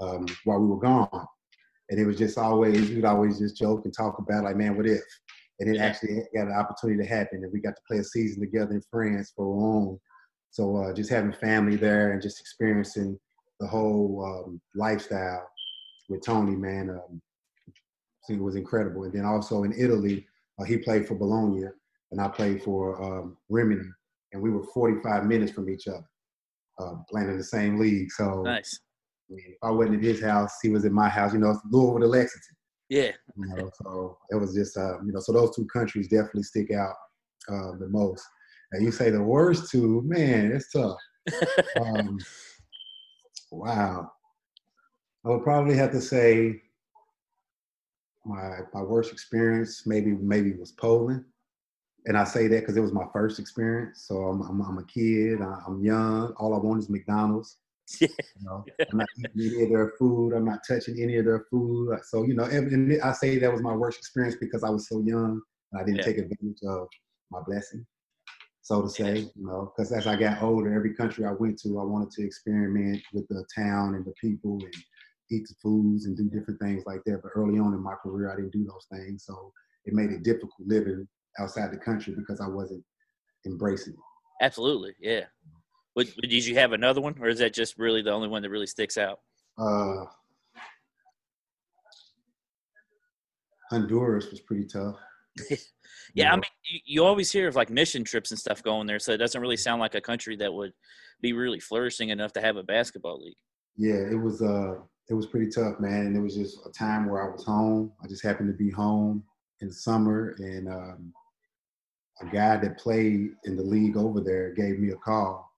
[0.00, 1.26] um, while we were gone.
[1.90, 4.86] And it was just always, we'd always just joke and talk about, like, man, what
[4.86, 5.02] if?
[5.58, 8.40] And it actually got an opportunity to happen, and we got to play a season
[8.40, 9.98] together in France for long.
[10.52, 13.18] So uh, just having family there and just experiencing
[13.58, 15.48] the whole um, lifestyle
[16.08, 17.20] with Tony, man, um,
[18.28, 19.04] it was incredible.
[19.04, 20.26] And then also in Italy,
[20.58, 21.64] uh, he played for Bologna,
[22.10, 23.88] and I played for um, Rimini,
[24.32, 26.04] and we were 45 minutes from each other,
[26.78, 28.10] uh, playing in the same league.
[28.12, 28.80] So nice.
[29.30, 31.32] I mean, if I wasn't at his house, he was at my house.
[31.32, 32.56] You know, it's Louisville to Lexington.
[32.88, 33.12] Yeah.
[33.36, 36.70] You know, so it was just, uh, you know, so those two countries definitely stick
[36.70, 36.94] out
[37.48, 38.24] uh, the most.
[38.72, 40.96] And you say the worst two, man, it's tough.
[41.80, 42.18] um,
[43.50, 44.10] wow.
[45.28, 46.62] I would probably have to say
[48.24, 51.22] my my worst experience maybe maybe was Poland,
[52.06, 54.04] and I say that because it was my first experience.
[54.06, 55.40] So I'm I'm, I'm a kid.
[55.42, 56.32] I'm young.
[56.38, 57.58] All I want is McDonald's.
[58.02, 58.08] Yeah.
[58.38, 60.34] You know, I'm not eating any of their food.
[60.34, 61.98] I'm not touching any of their food.
[62.04, 65.00] So you know, and I say that was my worst experience because I was so
[65.00, 65.40] young.
[65.74, 66.02] I didn't yeah.
[66.02, 66.86] take advantage of
[67.30, 67.86] my blessing,
[68.60, 69.20] so to say.
[69.20, 72.26] You know, because as I got older, every country I went to, I wanted to
[72.26, 74.74] experiment with the town and the people and
[75.30, 77.20] eat the foods and do different things like that.
[77.22, 79.52] But early on in my career, I didn't do those things, so
[79.84, 81.06] it made it difficult living
[81.38, 82.84] outside the country because I wasn't
[83.46, 84.44] embracing it.
[84.44, 85.24] Absolutely, yeah.
[85.94, 88.50] But, did you have another one, or is that just really the only one that
[88.50, 89.18] really sticks out?
[89.58, 90.04] Uh,
[93.70, 94.96] Honduras was pretty tough.
[95.50, 95.56] yeah,
[96.14, 98.98] yeah, I mean, you, you, always hear of like mission trips and stuff going there,
[98.98, 100.72] so it doesn't really sound like a country that would
[101.20, 103.36] be really flourishing enough to have a basketball league.
[103.76, 104.40] Yeah, it was.
[104.42, 104.76] Uh,
[105.08, 106.06] it was pretty tough, man.
[106.06, 107.92] And it was just a time where I was home.
[108.02, 109.24] I just happened to be home
[109.60, 111.12] in the summer, and um,
[112.20, 115.50] a guy that played in the league over there gave me a call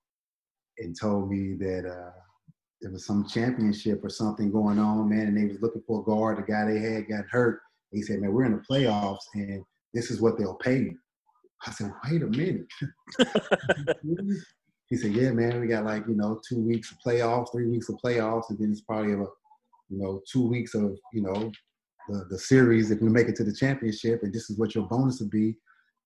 [0.79, 2.13] and told me that uh,
[2.81, 6.05] there was some championship or something going on, man, and they was looking for a
[6.05, 6.39] guard.
[6.39, 7.61] The guy they had got hurt.
[7.93, 10.99] He said, "Man, we're in the playoffs, and this is what they'll pay you."
[11.67, 12.67] I said, "Wait a minute."
[14.89, 17.89] he said, "Yeah, man, we got like you know two weeks of playoffs, three weeks
[17.89, 19.27] of playoffs, and then it's probably a
[19.91, 21.51] you know, two weeks of, you know,
[22.09, 24.87] the, the series if we make it to the championship and this is what your
[24.87, 25.57] bonus would be.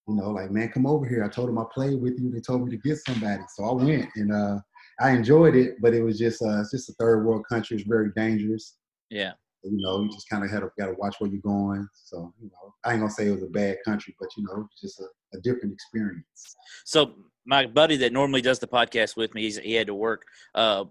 [0.09, 1.25] You know, like, man, come over here.
[1.25, 2.31] I told them I played with you.
[2.31, 3.43] They told me to get somebody.
[3.55, 4.59] So I went and uh
[5.01, 7.77] I enjoyed it, but it was just uh it's just a third world country.
[7.77, 8.77] It's very dangerous.
[9.11, 9.33] Yeah.
[9.63, 11.89] You know, you just kind of had to got to watch where you're going.
[11.95, 14.69] So, you know, I ain't gonna say it was a bad country, but you know,
[14.79, 16.57] just a, a different experience.
[16.85, 17.13] So
[17.47, 20.25] my buddy that normally does the podcast with me, he's, he had to work.
[20.55, 20.85] Uh,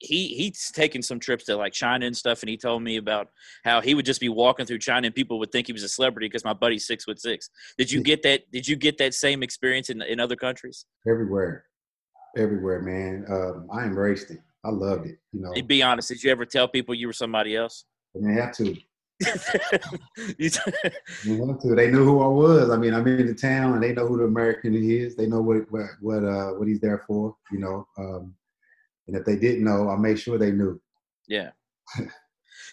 [0.00, 3.30] he he's taken some trips to like China and stuff, and he told me about
[3.64, 5.88] how he would just be walking through China and people would think he was a
[5.88, 7.50] celebrity because my buddy's six foot six.
[7.76, 8.50] Did you get that?
[8.52, 10.86] Did you get that same experience in in other countries?
[11.06, 11.64] Everywhere,
[12.36, 13.24] everywhere, man.
[13.28, 14.38] Um, I embraced it.
[14.64, 15.18] I loved it.
[15.32, 15.52] You know.
[15.54, 16.08] To be honest.
[16.08, 17.84] Did you ever tell people you were somebody else?
[18.14, 18.76] I didn't have to.
[20.38, 20.50] you
[21.46, 21.74] have to.
[21.74, 22.70] They knew who I was.
[22.70, 25.16] I mean, I'm in the town, and they know who the American is.
[25.16, 27.34] They know what what what uh what he's there for.
[27.50, 27.88] You know.
[27.98, 28.34] Um,
[29.08, 30.80] and if they didn't know, I made sure they knew.
[31.26, 31.50] Yeah.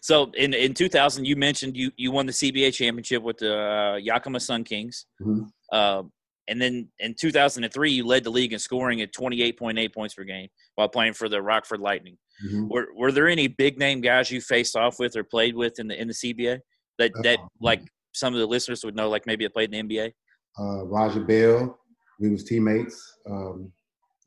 [0.01, 3.95] so in in 2000, you mentioned you you won the CBA championship with the uh,
[3.95, 5.05] Yakima Sun Kings.
[5.21, 5.43] Mm-hmm.
[5.71, 6.03] Uh,
[6.47, 10.47] and then in 2003, you led the league in scoring at 28.8 points per game
[10.75, 12.17] while playing for the Rockford Lightning.
[12.45, 12.67] Mm-hmm.
[12.67, 15.87] Were Were there any big name guys you faced off with or played with in
[15.87, 16.59] the in the CBA
[16.99, 17.81] that that uh, like
[18.13, 20.11] some of the listeners would know, like maybe they played in the NBA?
[20.57, 21.77] Uh, Raja Bell,
[22.19, 23.19] we was teammates.
[23.29, 23.71] Um,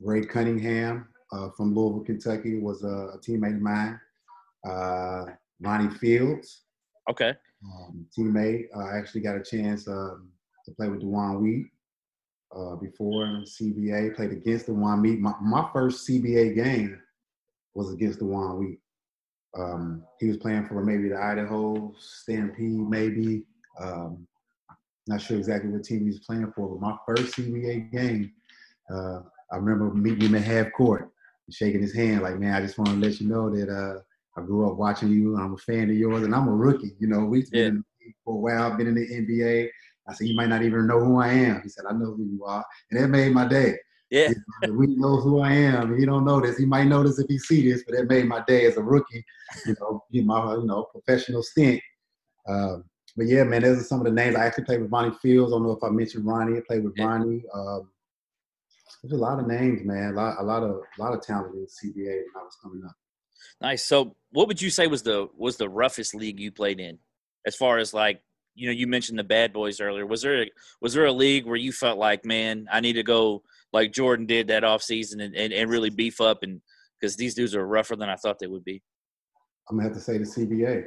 [0.01, 3.99] Ray Cunningham, uh, from Louisville, Kentucky, was a, a teammate of mine.
[4.67, 5.25] Uh,
[5.61, 6.63] Ronnie Fields.
[7.09, 7.33] Okay.
[7.63, 8.65] Um, teammate.
[8.75, 10.29] I actually got a chance um,
[10.65, 11.67] to play with DeJuan Wheat
[12.55, 14.15] uh, before in CBA.
[14.15, 15.19] Played against DeJuan Wheat.
[15.19, 16.99] My, my first CBA game
[17.73, 18.79] was against DeJuan Wheat.
[19.57, 23.43] Um, he was playing for maybe the Idaho Stampede, maybe.
[23.79, 24.27] Um,
[25.07, 28.31] not sure exactly what team he was playing for, but my first CBA game,
[28.93, 31.09] uh, I remember meeting him at half court
[31.51, 33.99] shaking his hand like, man, I just want to let you know that uh,
[34.39, 35.37] I grew up watching you.
[35.37, 36.95] I'm a fan of yours, and I'm a rookie.
[36.99, 39.69] You know, we've been in for a while, been in the NBA.
[40.07, 41.61] I said, you might not even know who I am.
[41.61, 43.75] He said, I know who you are, and that made my day.
[44.09, 44.29] Yeah,
[44.71, 45.95] we know who I am.
[45.95, 46.57] He don't know this.
[46.57, 49.23] He might notice if he see this, but that made my day as a rookie.
[49.67, 51.79] You know, my you know professional stint.
[52.47, 52.85] Um,
[53.15, 54.35] but yeah, man, those are some of the names.
[54.35, 55.51] I actually played with Ronnie Fields.
[55.51, 56.57] I don't know if I mentioned Ronnie.
[56.57, 57.05] I played with yeah.
[57.05, 57.43] Ronnie.
[57.53, 57.91] Um,
[59.01, 60.13] there's a lot of names, man.
[60.13, 62.57] A lot, a lot of, a lot of talent in the CBA when I was
[62.61, 62.95] coming up.
[63.61, 63.85] Nice.
[63.85, 66.99] So, what would you say was the was the roughest league you played in,
[67.45, 68.21] as far as like
[68.55, 68.73] you know?
[68.73, 70.05] You mentioned the Bad Boys earlier.
[70.05, 73.03] Was there a, was there a league where you felt like, man, I need to
[73.03, 76.61] go like Jordan did that off season and, and, and really beef up and
[76.99, 78.81] because these dudes are rougher than I thought they would be.
[79.69, 80.85] I'm gonna have to say the CBA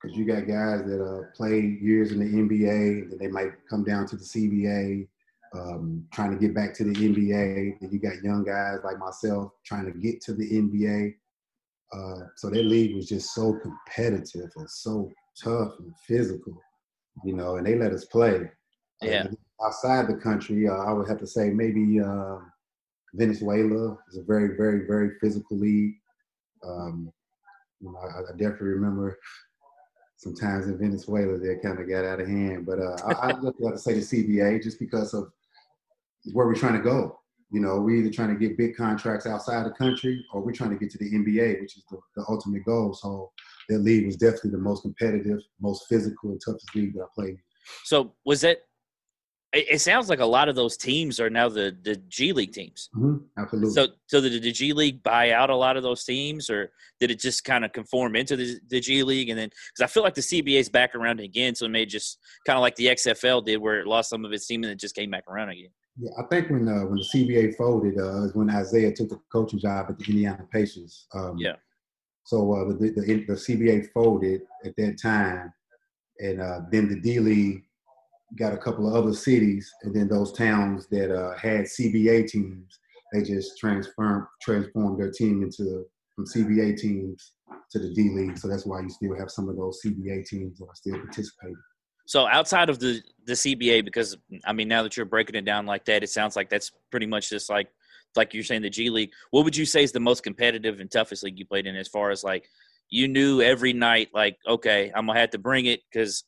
[0.00, 3.84] because you got guys that uh, played years in the NBA that they might come
[3.84, 5.06] down to the CBA
[5.54, 7.80] um, trying to get back to the NBA.
[7.80, 11.14] And you got young guys like myself trying to get to the NBA.
[11.92, 15.10] Uh, so that league was just so competitive and so
[15.42, 16.60] tough and physical,
[17.24, 18.50] you know, and they let us play.
[19.00, 19.26] Yeah.
[19.64, 22.38] Outside the country, uh, I would have to say maybe uh,
[23.14, 25.94] Venezuela is a very, very, very physical league.
[26.64, 27.10] Um,
[27.80, 29.18] you know, I, I definitely remember
[30.18, 32.66] sometimes in Venezuela they kind of got out of hand.
[32.66, 35.32] But uh, I, I just got to say the CBA just because of
[36.32, 37.18] where we're trying to go.
[37.50, 40.70] You know, we're either trying to get big contracts outside the country or we're trying
[40.70, 42.92] to get to the NBA, which is the, the ultimate goal.
[42.92, 43.32] So
[43.70, 47.38] that league was definitely the most competitive, most physical, and toughest league that I played.
[47.84, 48.58] So was that?
[49.54, 52.90] It sounds like a lot of those teams are now the, the G League teams.
[52.94, 53.16] Mm-hmm.
[53.38, 53.70] Absolutely.
[53.70, 57.10] So, so did the G League buy out a lot of those teams, or did
[57.10, 59.30] it just kind of conform into the, the G League?
[59.30, 61.86] And then, because I feel like the CBA is back around again, so it may
[61.86, 64.72] just kind of like the XFL did, where it lost some of its team and
[64.72, 65.70] it just came back around again.
[65.98, 69.20] Yeah, I think when uh, when the CBA folded uh, is when Isiah took the
[69.32, 71.06] coaching job at the Indiana Pacers.
[71.12, 71.56] Um, yeah.
[72.24, 75.52] So uh, the, the, the CBA folded at that time,
[76.20, 77.64] and uh, then the D League
[78.38, 82.78] got a couple of other cities, and then those towns that uh, had CBA teams,
[83.12, 87.32] they just transformed transformed their team into from CBA teams
[87.72, 88.38] to the D League.
[88.38, 91.56] So that's why you still have some of those CBA teams that are still participating.
[92.08, 94.16] So outside of the the CBA, because
[94.46, 97.04] I mean, now that you're breaking it down like that, it sounds like that's pretty
[97.04, 97.68] much just like
[98.16, 99.10] like you're saying the G League.
[99.30, 101.86] What would you say is the most competitive and toughest league you played in, as
[101.86, 102.48] far as like
[102.88, 106.24] you knew every night, like okay, I'm gonna have to bring it because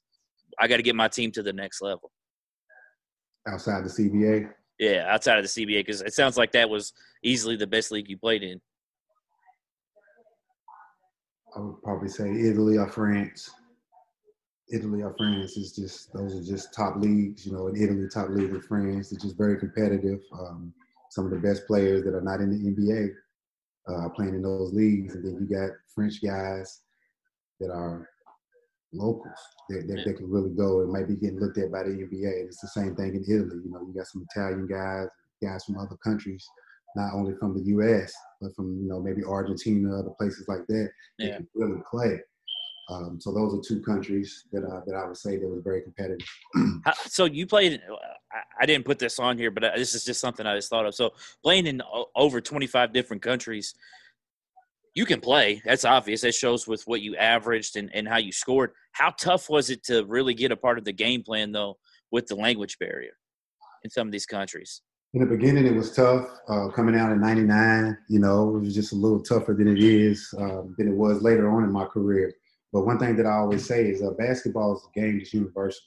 [0.60, 2.12] I got to get my team to the next level.
[3.48, 4.50] Outside the CBA.
[4.78, 6.92] Yeah, outside of the CBA, because it sounds like that was
[7.24, 8.60] easily the best league you played in.
[11.56, 13.50] I would probably say Italy or France.
[14.72, 17.46] Italy or France is just those are just top leagues.
[17.46, 19.12] You know, in Italy, top league in France.
[19.12, 20.20] It's just very competitive.
[20.32, 20.72] Um,
[21.10, 23.10] some of the best players that are not in the NBA
[23.88, 26.80] uh, playing in those leagues, and then you got French guys
[27.58, 28.08] that are
[28.92, 31.90] locals that, that, that, can really go and might be getting looked at by the
[31.90, 32.40] NBA.
[32.40, 33.60] And it's the same thing in Italy.
[33.64, 35.08] You know, you got some Italian guys,
[35.42, 36.46] guys from other countries,
[36.96, 38.12] not only from the U.S.
[38.40, 40.90] but from you know maybe Argentina, other places like that.
[41.18, 41.26] Yeah.
[41.28, 42.20] That can really play.
[42.90, 45.80] Um, so those are two countries that uh, that I would say that was very
[45.80, 46.26] competitive.
[47.06, 47.80] so you played.
[48.60, 50.86] I didn't put this on here, but uh, this is just something I just thought
[50.86, 50.94] of.
[50.94, 51.10] So
[51.42, 51.82] playing in
[52.14, 53.74] over 25 different countries,
[54.94, 55.62] you can play.
[55.64, 56.20] That's obvious.
[56.22, 58.72] That shows with what you averaged and, and how you scored.
[58.92, 61.78] How tough was it to really get a part of the game plan though
[62.10, 63.12] with the language barrier
[63.84, 64.82] in some of these countries?
[65.12, 66.28] In the beginning, it was tough.
[66.48, 69.82] Uh, coming out in '99, you know, it was just a little tougher than it
[69.82, 72.32] is um, than it was later on in my career.
[72.72, 75.82] But one thing that I always say is uh, basketball is a game that's universal.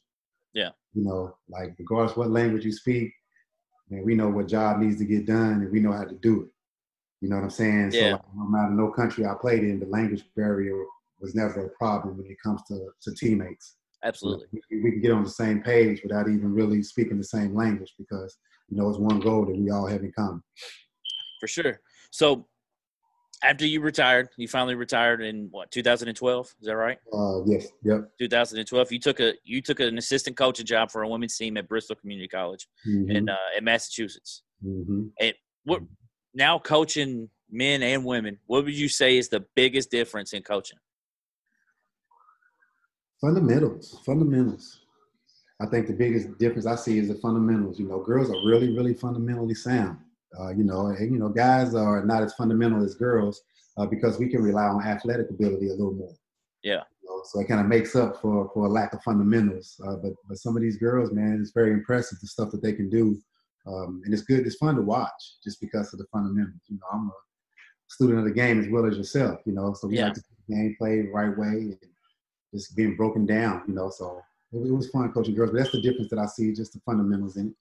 [0.53, 0.69] Yeah.
[0.93, 3.11] You know, like regardless what language you speak,
[3.89, 6.43] man, we know what job needs to get done and we know how to do
[6.43, 6.49] it.
[7.21, 7.91] You know what I'm saying?
[7.93, 8.01] Yeah.
[8.01, 10.75] So like, no matter no country I played in, the language barrier
[11.21, 13.77] was never a problem when it comes to, to teammates.
[14.03, 14.47] Absolutely.
[14.51, 17.23] You know, we, we can get on the same page without even really speaking the
[17.23, 20.43] same language because, you know, it's one goal that we all have in common.
[21.39, 21.79] For sure.
[22.11, 22.45] So
[23.43, 26.55] after you retired, you finally retired in what 2012.
[26.61, 26.97] Is that right?
[27.13, 27.67] Uh, yes.
[27.83, 28.11] Yep.
[28.19, 28.91] 2012.
[28.91, 31.95] You took a you took an assistant coaching job for a women's team at Bristol
[31.95, 33.11] Community College mm-hmm.
[33.11, 34.43] in uh, in Massachusetts.
[34.65, 35.07] Mm-hmm.
[35.19, 35.33] And
[35.65, 35.81] what
[36.33, 38.39] now coaching men and women?
[38.47, 40.79] What would you say is the biggest difference in coaching?
[43.21, 43.99] Fundamentals.
[44.05, 44.79] Fundamentals.
[45.61, 47.79] I think the biggest difference I see is the fundamentals.
[47.79, 49.97] You know, girls are really, really fundamentally sound.
[50.39, 53.41] Uh, you know, and you know, guys are not as fundamental as girls
[53.77, 56.15] uh, because we can rely on athletic ability a little more.
[56.63, 56.81] Yeah.
[57.01, 59.79] You know, so it kind of makes up for for a lack of fundamentals.
[59.85, 62.73] Uh, but but some of these girls, man, it's very impressive the stuff that they
[62.73, 63.17] can do,
[63.67, 64.45] um, and it's good.
[64.45, 66.61] It's fun to watch just because of the fundamentals.
[66.67, 67.11] You know, I'm a
[67.89, 69.39] student of the game as well as yourself.
[69.45, 70.05] You know, so we yeah.
[70.05, 71.77] like to game played the right way and
[72.53, 73.63] just being broken down.
[73.67, 74.21] You know, so
[74.53, 75.51] it, was fun coaching girls.
[75.51, 77.53] But that's the difference that I see, just the fundamentals in it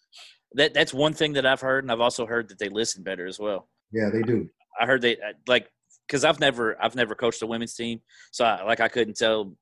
[0.55, 3.26] that that's one thing that I've heard, and I've also heard that they listen better
[3.26, 3.68] as well.
[3.92, 4.48] Yeah, they do.
[4.81, 5.68] I heard they like
[6.07, 8.00] because I've never I've never coached a women's team,
[8.31, 9.55] so I, like I couldn't tell.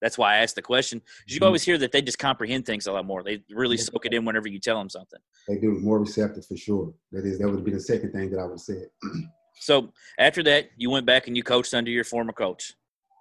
[0.00, 1.02] That's why I asked the question.
[1.26, 1.44] You mm-hmm.
[1.46, 3.24] always hear that they just comprehend things a lot more.
[3.24, 5.18] They really soak it in whenever you tell them something.
[5.48, 6.94] They do more receptive for sure.
[7.10, 8.84] That is that would be the second thing that I would say.
[9.60, 12.74] so after that, you went back and you coached under your former coach,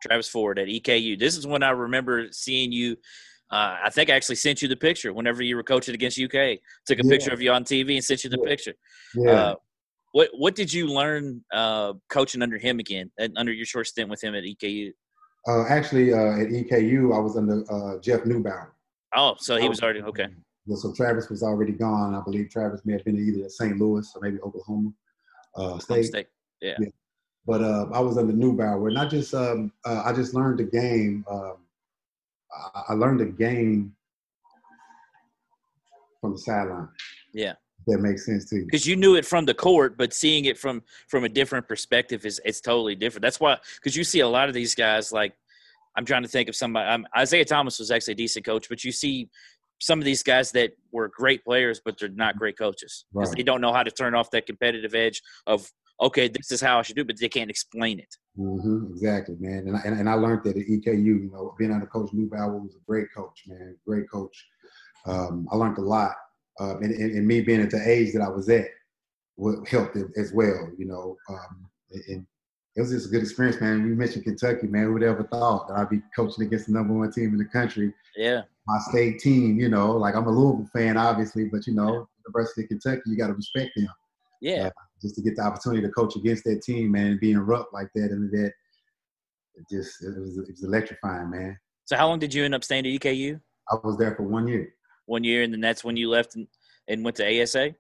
[0.08, 1.20] Travis Ford at EKU.
[1.20, 2.98] This is when I remember seeing you
[3.50, 6.60] uh, I think I actually sent you the picture whenever you were coaching against UK.
[6.86, 7.10] Took a yeah.
[7.10, 8.50] picture of you on TV and sent you the yeah.
[8.50, 8.74] picture.
[9.16, 9.32] Yeah.
[9.32, 9.56] Uh,
[10.12, 13.10] what What did you learn uh, coaching under him again?
[13.38, 14.92] Under your short stint with him at EKU?
[15.48, 18.70] Uh, actually, uh, at EKU, I was under uh, Jeff Neubauer.
[19.16, 20.28] Oh, so he was already okay.
[20.76, 22.14] So Travis was already gone.
[22.14, 23.78] I believe Travis may have been either at St.
[23.78, 24.92] Louis or maybe Oklahoma
[25.80, 26.08] State.
[26.08, 26.28] State.
[26.62, 26.76] Yeah.
[26.80, 26.90] yeah.
[27.48, 31.26] But I was under Neubauer, and I just um, I just learned the game.
[31.32, 31.56] Um,
[32.90, 33.96] I learned the game
[36.22, 36.90] from the sideline.
[37.34, 37.54] Yeah.
[37.88, 40.58] That makes sense to you Because you knew it from the court, but seeing it
[40.58, 43.22] from from a different perspective is it's totally different.
[43.22, 45.34] That's why because you see a lot of these guys like
[45.96, 46.90] I'm trying to think of somebody.
[46.90, 49.30] Um, Isiah Thomas was actually a decent coach, but you see
[49.80, 53.38] some of these guys that were great players, but they're not great coaches because Right.
[53.38, 56.80] they don't know how to turn off that competitive edge of okay, this is how
[56.80, 58.16] I should do, it, but they can't explain it.
[58.36, 59.68] hmm exactly, man.
[59.68, 62.62] And I, and, and I learned that at EKU, you know, being under Coach Neubauer
[62.62, 64.46] was a great coach, man, great coach.
[65.06, 66.14] Um, I learned a lot,
[66.60, 68.68] um, and, and, and me being at the age that I was at
[69.38, 71.16] would helped it as well, you know.
[71.30, 71.70] Um,
[72.08, 72.26] and
[72.76, 73.88] it was just a good experience, man.
[73.88, 74.86] You mentioned Kentucky, man.
[74.86, 77.94] Who'd ever thought that I'd be coaching against the number one team in the country,
[78.16, 79.60] Yeah, my state team?
[79.60, 83.18] You know, like I'm a Louisville fan, obviously, but you know, University of Kentucky, you
[83.18, 83.88] got to respect them
[84.42, 84.70] yeah.
[85.02, 87.90] Just to get the opportunity to coach against that team, man, and being rough like
[87.96, 88.52] that and that,
[89.56, 91.58] it just it was it was electrifying, man.
[91.86, 93.40] So how long did you end up staying at EKU?
[93.72, 94.74] I was there for one year.
[95.06, 96.48] One year, and then that's when you left and,
[96.88, 97.74] and went to ASA.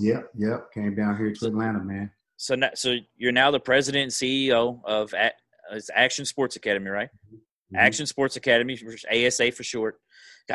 [0.00, 0.72] Yep, yep.
[0.72, 2.10] Came down here to Atlanta, man.
[2.36, 5.32] So now, so you're now the president and CEO of A-
[5.72, 7.08] it's Action Sports Academy, right?
[7.32, 7.78] Mhm.
[7.78, 8.78] Action Sports Academy,
[9.10, 9.98] ASA for short.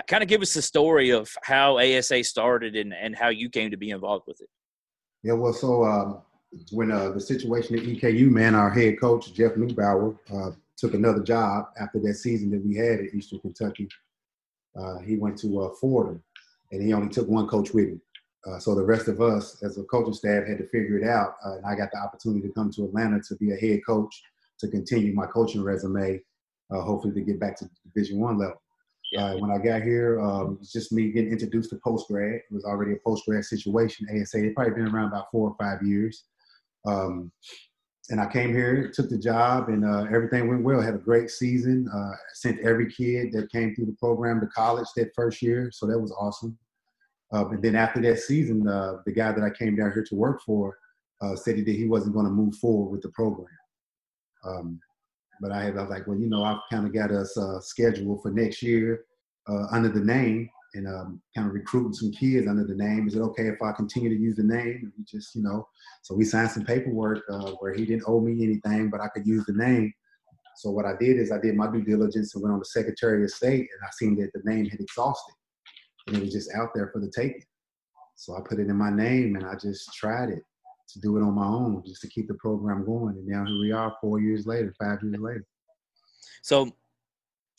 [0.08, 3.72] Kind of give us the story of how ASA started and, and how you came
[3.72, 4.50] to be involved with it.
[5.24, 6.22] Yeah, well, so um,
[6.72, 11.22] when uh, the situation at EKU, man, our head coach Jeff Neubauer uh, took another
[11.22, 13.90] job after that season that we had at Eastern Kentucky.
[14.80, 16.24] Uh, he went to uh, Fordham,
[16.72, 18.02] and he only took one coach with him.
[18.48, 21.36] Uh, so the rest of us, as a coaching staff, had to figure it out.
[21.46, 24.22] Uh, and I got the opportunity to come to Atlanta to be a head coach
[24.60, 26.22] to continue my coaching resume,
[26.72, 28.62] hopefully to get back to Division One level.
[29.18, 32.36] Uh, when I got here, um, it was just me getting introduced to post grad.
[32.36, 34.08] It was already a post grad situation.
[34.10, 36.26] ASA had probably been around about four or five years.
[36.86, 37.32] Um,
[38.10, 40.82] and I came here, took the job, and uh, everything went well.
[40.82, 41.88] Had a great season.
[41.94, 45.86] Uh, sent every kid that came through the program to college that first year, so
[45.86, 46.58] that was awesome.
[47.32, 50.16] Uh, and then after that season, uh, the guy that I came down here to
[50.16, 50.78] work for
[51.22, 53.48] uh, said that he wasn't going to move forward with the program.
[54.44, 54.80] Um,
[55.42, 57.60] but I had I was like, well, you know, I've kind of got us uh,
[57.62, 59.06] scheduled for next year
[59.48, 63.08] uh, under the name and um, kind of recruiting some kids under the name.
[63.08, 64.80] Is it okay if I continue to use the name?
[64.84, 65.68] And we just, you know,
[66.04, 69.26] so we signed some paperwork uh, where he didn't owe me anything, but I could
[69.26, 69.92] use the name.
[70.58, 73.24] So what I did is I did my due diligence and went on the Secretary
[73.24, 75.34] of State, and I seen that the name had exhausted,
[76.08, 77.46] and it was just out there for the taking.
[78.18, 80.44] So I put it in my name, and I just tried it
[80.94, 83.16] to do it on my own, just to keep the program going.
[83.18, 85.46] And now here we are, four years later, five years later.
[86.42, 86.72] So,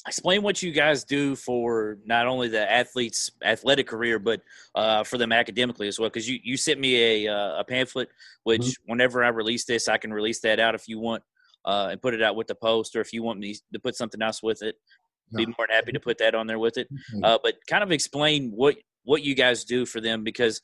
[0.07, 4.41] explain what you guys do for not only the athletes' athletic career, but
[4.75, 6.09] uh, for them academically as well.
[6.09, 8.09] Because you, you sent me a, uh, a pamphlet,
[8.45, 8.91] which Mm-hmm.
[8.93, 11.23] whenever I release this, I can release that out if you want
[11.67, 13.95] uh, and put it out with the post, or if you want me to put
[13.95, 14.77] something else with it,
[15.37, 16.89] be more than happy to put that on there with it.
[17.23, 20.61] Uh, but kind of explain what what you guys do for them because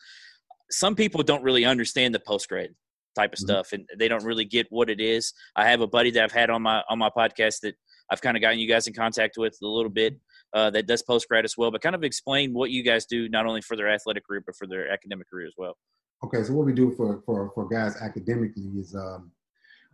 [0.71, 2.75] some people don't really understand the post grad
[3.15, 3.43] type of Mhm.
[3.45, 5.33] stuff and they don't really get what it is.
[5.55, 7.75] I have a buddy that I've had on my on my podcast that
[8.11, 10.19] I've kind of gotten you guys in contact with a little bit
[10.53, 11.71] uh, that does post grad as well.
[11.71, 14.57] But kind of explain what you guys do not only for their athletic career but
[14.57, 15.77] for their academic career as well.
[16.25, 19.33] Okay, so what we do for for for guys academically is um,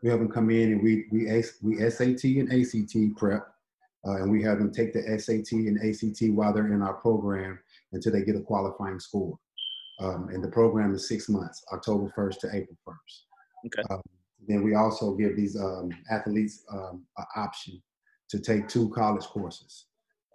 [0.02, 1.26] we have them come in and we we
[1.62, 3.46] we SAT and ACT prep,
[4.06, 7.58] uh, and we have them take the SAT and ACT while they're in our program
[7.92, 9.38] until they get a qualifying score.
[10.02, 13.66] Um, and the program is six months, October 1st to April 1st.
[13.66, 13.82] Okay.
[13.90, 14.00] Um,
[14.48, 17.80] then we also give these um, athletes um, an option
[18.30, 19.86] to take two college courses.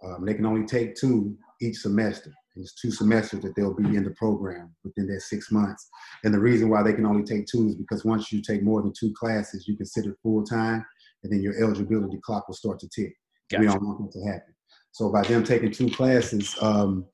[0.02, 2.32] Um, they can only take two each semester.
[2.54, 5.88] And It's two semesters that they'll be in the program within that six months.
[6.24, 8.80] And the reason why they can only take two is because once you take more
[8.80, 10.84] than two classes, you consider full time,
[11.22, 13.12] and then your eligibility clock will start to tick.
[13.52, 14.54] We don't want that to happen.
[14.92, 17.06] So by them taking two classes, um,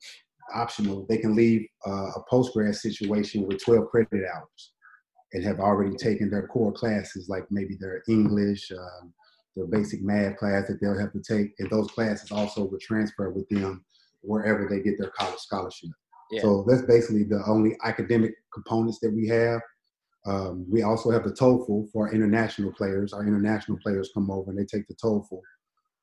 [0.53, 4.73] optional, they can leave uh, a post grad situation with 12 credit hours
[5.33, 9.13] and have already taken their core classes, like maybe their English, um,
[9.55, 11.53] their basic math class that they'll have to take.
[11.59, 13.83] And those classes also would transfer with them
[14.21, 15.89] wherever they get their college scholarship.
[16.31, 16.41] Yeah.
[16.41, 19.61] So that's basically the only academic components that we have.
[20.25, 23.13] Um, we also have the TOEFL for our international players.
[23.13, 25.39] Our international players come over and they take the TOEFL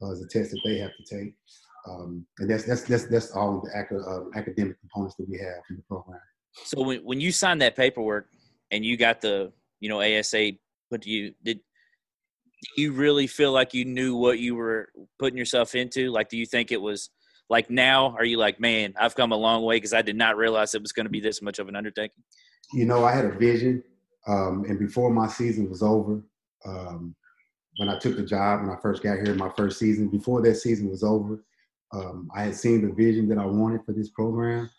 [0.03, 1.35] uh, as a test that they have to take.
[1.89, 5.39] Um, and that's that's that's that's all of the ac- uh, academic components that we
[5.39, 6.21] have in the program.
[6.65, 8.29] So when when you signed that paperwork
[8.71, 10.53] and you got the you know ASA
[10.91, 11.61] put to you did
[12.77, 16.11] you really feel like you knew what you were putting yourself into?
[16.11, 17.11] Like, do you think it was
[17.51, 18.15] like now?
[18.17, 20.83] Are you like, man, I've come a long way because I did not realize it
[20.83, 22.23] was going to be this much of an undertaking?
[22.73, 23.83] You know, I had a vision,
[24.27, 26.23] um, and before my season was over,
[26.65, 27.15] um,
[27.79, 30.57] when I took the job when I first got here, my first season, before that
[30.57, 31.45] season was over,
[31.93, 34.71] um, I had seen the vision that I wanted for this program,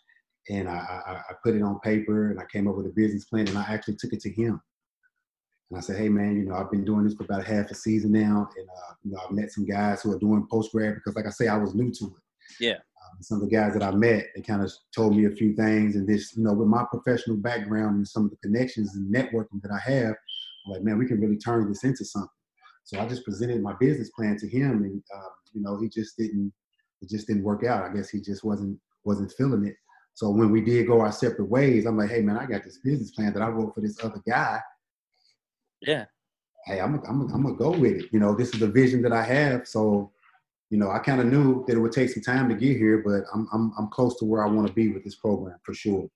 [0.50, 3.24] and I, I, I put it on paper, and I came up with a business
[3.24, 4.60] plan, and I actually took it to him.
[5.70, 7.74] And I said, hey man, you know, I've been doing this for about half a
[7.74, 10.94] season now, and uh, you know, I've met some guys who are doing post grad
[10.96, 12.22] because, like I say, I was new to it.
[12.60, 12.74] Yeah.
[12.74, 15.54] Um, some of the guys that I met, they kind of told me a few
[15.54, 15.96] things.
[15.96, 19.62] And this, you know, with my professional background and some of the connections and networking
[19.62, 20.14] that I have,
[20.66, 22.28] I'm like, man, we can really turn this into something.
[22.84, 26.18] So I just presented my business plan to him, and uh, you know, he just
[26.18, 26.52] didn't,
[27.04, 27.84] it just didn't work out.
[27.84, 29.76] I guess he just wasn't wasn't feeling it.
[30.14, 32.78] So when we did go our separate ways, I'm like, hey man, I got this
[32.78, 34.60] business plan that I wrote for this other guy.
[35.82, 36.06] Yeah.
[36.66, 38.06] Hey, I'm I'm I'm gonna go with it.
[38.12, 39.68] You know, this is the vision that I have.
[39.68, 40.12] So,
[40.70, 43.02] you know, I kind of knew that it would take some time to get here,
[43.04, 45.74] but I'm I'm I'm close to where I want to be with this program for
[45.74, 46.08] sure.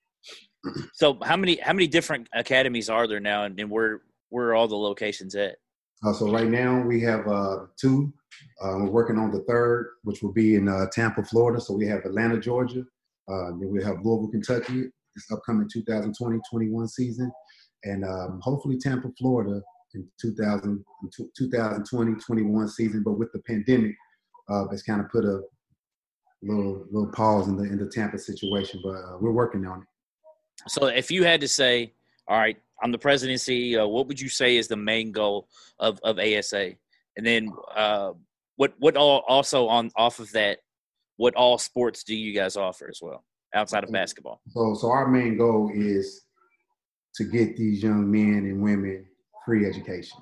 [0.94, 4.54] so how many how many different academies are there now, and, and where where are
[4.54, 5.56] all the locations at?
[6.04, 8.12] Uh, so right now we have uh, two.
[8.62, 11.60] Uh, we're working on the third, which will be in uh, Tampa, Florida.
[11.60, 12.84] So we have Atlanta, Georgia.
[13.28, 14.90] Uh, then we have Louisville, Kentucky.
[15.14, 17.32] This upcoming 2020-21 season,
[17.82, 19.60] and um, hopefully Tampa, Florida
[19.94, 20.84] in 2000,
[21.40, 23.02] 2020-21 season.
[23.02, 23.96] But with the pandemic,
[24.48, 25.40] uh, it's kind of put a
[26.42, 28.80] little little pause in the in the Tampa situation.
[28.84, 30.70] But we're working on it.
[30.70, 31.94] So if you had to say,
[32.28, 33.90] all right, I'm the president CEO.
[33.90, 35.48] What would you say is the main goal
[35.78, 36.72] of, of ASA?
[37.16, 38.12] And then uh,
[38.56, 40.58] what what all also on off of that,
[41.16, 43.24] what all sports do you guys offer as well
[43.54, 44.40] outside of basketball?
[44.48, 46.22] So so our main goal is
[47.16, 49.06] to get these young men and women
[49.44, 50.18] free education.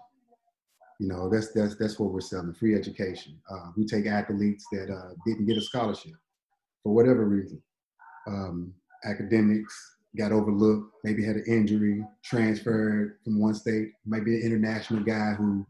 [0.99, 3.39] You know, that's that's that's what we're selling, free education.
[3.51, 6.15] Uh, we take athletes that uh, didn't get a scholarship
[6.83, 7.63] for whatever reason,
[8.27, 8.73] um,
[9.05, 15.35] academics, got overlooked, maybe had an injury, transferred from one state, maybe an international guy
[15.35, 15.67] who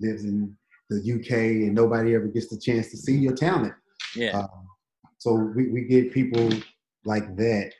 [0.00, 0.56] lives in
[0.90, 1.30] the UK
[1.66, 3.74] and nobody ever gets the chance to see your talent.
[4.14, 4.38] Yeah.
[4.38, 4.68] Um,
[5.18, 6.50] so we, we get people
[7.04, 7.72] like that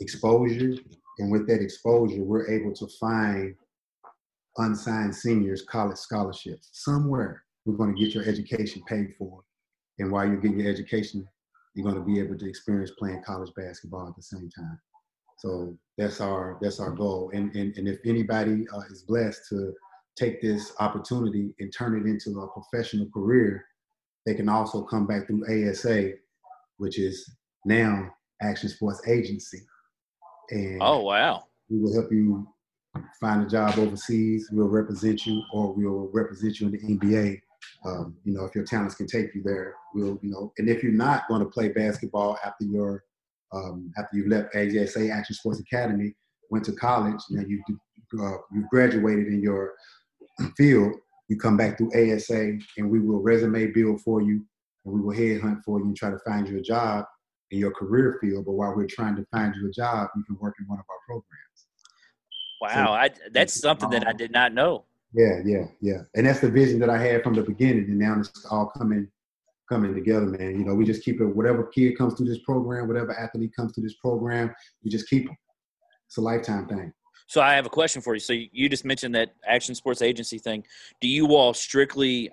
[0.00, 0.74] exposure.
[1.18, 3.54] And with that exposure, we're able to find
[4.56, 7.42] unsigned seniors college scholarships somewhere.
[7.64, 9.42] We're going to get your education paid for.
[9.98, 11.26] And while you're getting your education,
[11.74, 14.80] you're going to be able to experience playing college basketball at the same time.
[15.38, 17.30] So that's our that's our goal.
[17.32, 19.72] And and, and if anybody uh, is blessed to
[20.16, 23.64] take this opportunity and turn it into a professional career,
[24.26, 26.12] they can also come back through ASA,
[26.78, 28.10] which is now
[28.42, 29.60] Action Sports Agency.
[30.50, 31.44] And oh wow!
[31.70, 32.48] We will help you
[33.20, 34.48] find a job overseas.
[34.50, 37.40] We'll represent you, or we'll represent you in the NBA.
[37.84, 40.82] Um, you know, if your talents can take you there, we'll, you know, and if
[40.82, 43.04] you're not going to play basketball after your
[43.52, 46.14] um, after you left ASA Action Sports Academy,
[46.50, 47.62] went to college, you know, you
[48.22, 49.74] uh, you graduated in your
[50.56, 50.94] field,
[51.28, 54.44] you come back through ASA, and we will resume build for you,
[54.84, 57.04] and we will headhunt for you and try to find you a job
[57.50, 58.46] in your career field.
[58.46, 60.84] But while we're trying to find you a job, you can work in one of
[60.88, 61.26] our programs.
[62.60, 64.84] Wow, so, I, that's something that I did not know.
[65.12, 68.18] Yeah, yeah, yeah, and that's the vision that I had from the beginning, and now
[68.18, 69.08] it's all coming
[69.68, 70.58] coming together, man.
[70.58, 71.26] You know, we just keep it.
[71.26, 75.26] Whatever kid comes through this program, whatever athlete comes through this program, we just keep
[75.26, 75.36] them.
[76.06, 76.92] It's a lifetime thing.
[77.26, 78.20] So I have a question for you.
[78.20, 80.64] So you just mentioned that Action Sports Agency thing.
[81.02, 82.30] Do you all strictly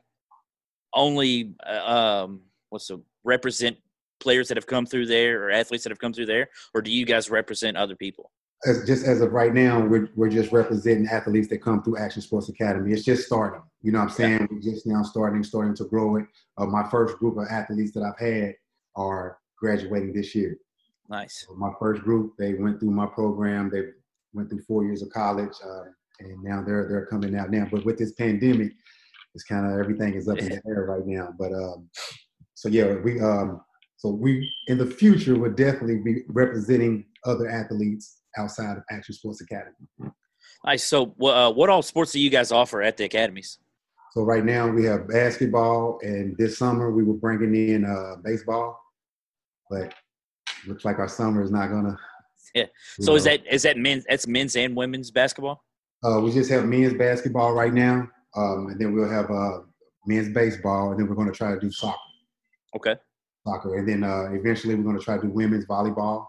[0.93, 3.77] only uh, um, what's the represent
[4.21, 6.89] players that have come through there or athletes that have come through there, or do
[6.89, 8.31] you guys represent other people?
[8.65, 12.21] As, just as of right now, we're, we're just representing athletes that come through Action
[12.21, 12.93] Sports Academy.
[12.93, 13.61] It's just starting.
[13.81, 14.39] You know what I'm saying?
[14.41, 14.47] Yeah.
[14.49, 16.25] We're just now starting, starting to grow it.
[16.57, 18.55] Uh, my first group of athletes that I've had
[18.95, 20.57] are graduating this year.
[21.09, 21.45] Nice.
[21.47, 23.69] So my first group, they went through my program.
[23.69, 23.83] They
[24.33, 25.83] went through four years of college, uh,
[26.19, 27.67] and now they're they're coming out now.
[27.71, 28.71] But with this pandemic,
[29.35, 31.29] it's kind of everything is up in the air right now.
[31.37, 31.89] But um,
[32.55, 33.61] so yeah, we um,
[33.97, 39.41] so we in the future would definitely be representing other athletes outside of Action Sports
[39.41, 39.75] Academy.
[40.65, 40.83] Nice.
[40.83, 43.59] So, uh, what all sports do you guys offer at the academies?
[44.15, 48.79] So right now we have basketball, and this summer we were bringing in uh, baseball,
[49.69, 49.93] but
[50.65, 51.97] looks like our summer is not gonna.
[52.53, 52.67] Yeah.
[53.01, 53.15] So know.
[53.17, 54.05] is that is that men's?
[54.07, 55.65] That's men's and women's basketball.
[56.01, 58.07] Uh, we just have men's basketball right now,
[58.37, 59.59] um, and then we'll have uh,
[60.07, 61.97] men's baseball, and then we're going to try to do soccer.
[62.77, 62.95] Okay.
[63.45, 66.25] Soccer, and then uh, eventually we're going to try to do women's volleyball,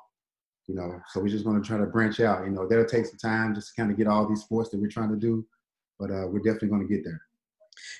[0.67, 3.07] you know so we're just going to try to branch out you know that'll take
[3.07, 5.47] some time just to kind of get all these sports that we're trying to do
[5.99, 7.21] but uh, we're definitely going to get there.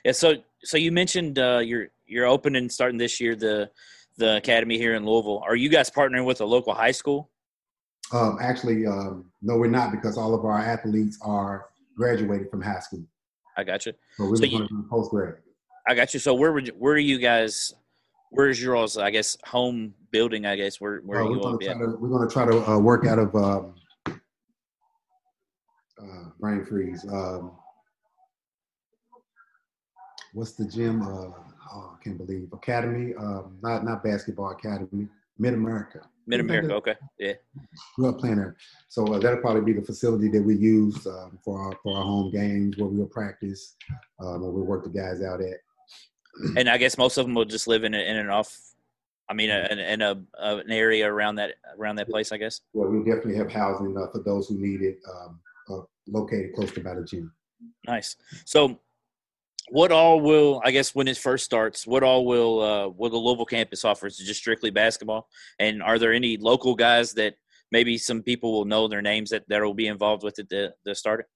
[0.05, 3.71] Yeah so so you mentioned uh, you're you're opening starting this year the
[4.19, 5.43] the academy here in louisville.
[5.47, 7.31] Are you guys partnering with a local high school?
[8.12, 12.81] Um, actually um, no we're not because all of our athletes are graduated from high
[12.81, 13.05] school.
[13.57, 15.37] I got you so we're so going to do post grad
[15.89, 17.73] i got you so where would where are you guys
[18.31, 18.97] where's your yours?
[18.97, 20.47] I guess home building.
[20.47, 22.79] I guess where where uh, you to be to, We're going to try to uh,
[22.79, 23.74] work out of um,
[25.99, 27.05] uh, brain freeze.
[27.11, 27.53] Um,
[30.33, 31.03] what's the gym?
[31.03, 31.31] Uh,
[31.72, 33.14] oh, I can't believe Academy.
[33.14, 35.09] Um, not not basketball academy.
[35.39, 36.01] Mid America.
[36.27, 36.74] Mid America.
[36.74, 36.95] Okay.
[37.18, 37.35] Yeah.
[38.05, 38.57] Up playing there,
[38.89, 42.03] so uh, that'll probably be the facility that we use um, for our for our
[42.03, 43.77] home games where we'll practice,
[44.18, 45.59] um, where we work the guys out at.
[46.57, 48.59] And I guess most of them will just live in a, in and off.
[49.28, 52.30] I mean, a, in, in a, a, an area around that around that place.
[52.32, 52.61] I guess.
[52.72, 56.70] Well, we definitely have housing uh, for those who need it, um, uh, located close
[56.72, 57.32] to about a gym.
[57.87, 58.16] Nice.
[58.45, 58.78] So,
[59.70, 61.87] what all will I guess when it first starts?
[61.87, 64.07] What all will uh, will the Louisville campus offer?
[64.07, 65.28] Is it just strictly basketball?
[65.59, 67.34] And are there any local guys that
[67.72, 70.72] maybe some people will know their names that that will be involved with it to,
[70.87, 71.26] to start it?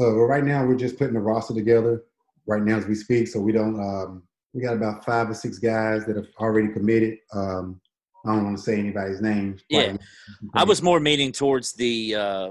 [0.00, 2.02] Uh, well, right now we're just putting the roster together
[2.46, 3.28] right now as we speak.
[3.28, 3.80] So we don't.
[3.80, 4.22] Um,
[4.52, 7.18] we got about five or six guys that have already committed.
[7.32, 7.80] Um,
[8.26, 9.58] I don't want to say anybody's name.
[9.68, 9.96] Yeah,
[10.54, 12.50] I was more meaning towards the uh,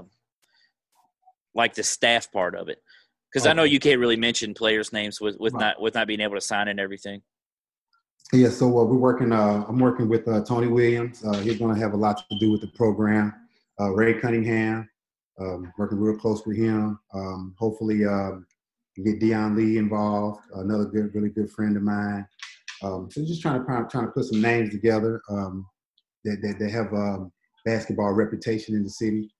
[1.54, 2.82] like the staff part of it
[3.32, 6.20] because I know you can't really mention players' names with, with not with not being
[6.20, 7.22] able to sign and everything.
[8.32, 9.32] Yeah, so uh, we're working.
[9.32, 11.24] Uh, I'm working with uh, Tony Williams.
[11.24, 13.34] Uh, he's going to have a lot to do with the program.
[13.80, 14.88] Uh, Ray Cunningham,
[15.38, 16.98] um, working real close with him.
[17.14, 18.04] Um, hopefully,
[18.98, 20.40] um, get Dion Lee involved.
[20.54, 22.26] Another good, really good friend of mine.
[22.82, 25.66] Um, so just trying to trying to put some names together um,
[26.24, 27.32] that, that, that have um,
[27.64, 29.30] basketball reputation in the city.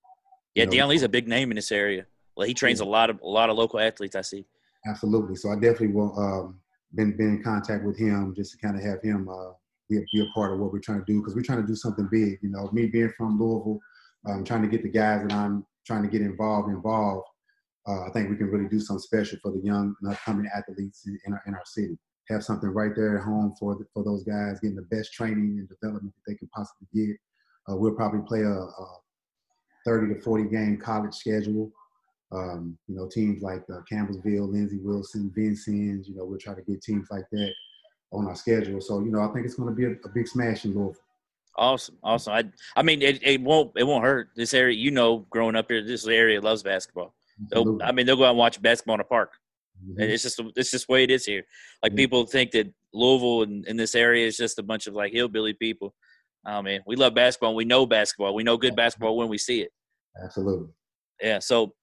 [0.55, 2.05] Yeah, you know, Dion Lee's a big name in this area.
[2.35, 4.15] Well, he trains a lot of a lot of local athletes.
[4.15, 4.45] I see.
[4.87, 5.35] Absolutely.
[5.35, 6.59] So I definitely will um,
[6.95, 9.51] been been in contact with him just to kind of have him uh,
[9.89, 11.67] be, a, be a part of what we're trying to do because we're trying to
[11.67, 12.39] do something big.
[12.41, 13.79] You know, me being from Louisville,
[14.27, 17.27] um, trying to get the guys that I'm trying to get involved involved.
[17.89, 21.07] Uh, I think we can really do something special for the young and upcoming athletes
[21.07, 21.97] in, in, our, in our city.
[22.29, 25.57] Have something right there at home for the, for those guys, getting the best training
[25.57, 27.17] and development that they can possibly get.
[27.67, 28.99] Uh, we'll probably play a, a
[29.85, 31.71] 30 to 40 game college schedule.
[32.31, 36.61] Um, you know, teams like uh, Campbellsville, Lindsey Wilson, Vincennes, you know, we'll try to
[36.61, 37.51] get teams like that
[38.11, 38.81] on our schedule.
[38.81, 41.01] So, you know, I think it's going to be a, a, big smash in Louisville.
[41.57, 42.33] Awesome, awesome.
[42.33, 42.43] I,
[42.75, 44.29] I mean, it, it won't, it won't hurt.
[44.35, 47.15] This area, you know, growing up here, this area loves basketball.
[47.83, 49.31] I mean, they'll go out and watch basketball in a park.
[49.83, 50.01] Mm-hmm.
[50.01, 51.43] It's just, it's just the way it is here.
[51.81, 51.97] Like mm-hmm.
[51.97, 55.53] people think that Louisville and in this area is just a bunch of like hillbilly
[55.53, 55.93] people.
[56.45, 57.55] Oh man, we love basketball.
[57.55, 58.33] We know basketball.
[58.33, 59.71] We know good basketball when we see it.
[60.23, 60.69] Absolutely.
[61.21, 61.39] Yeah.
[61.39, 61.73] So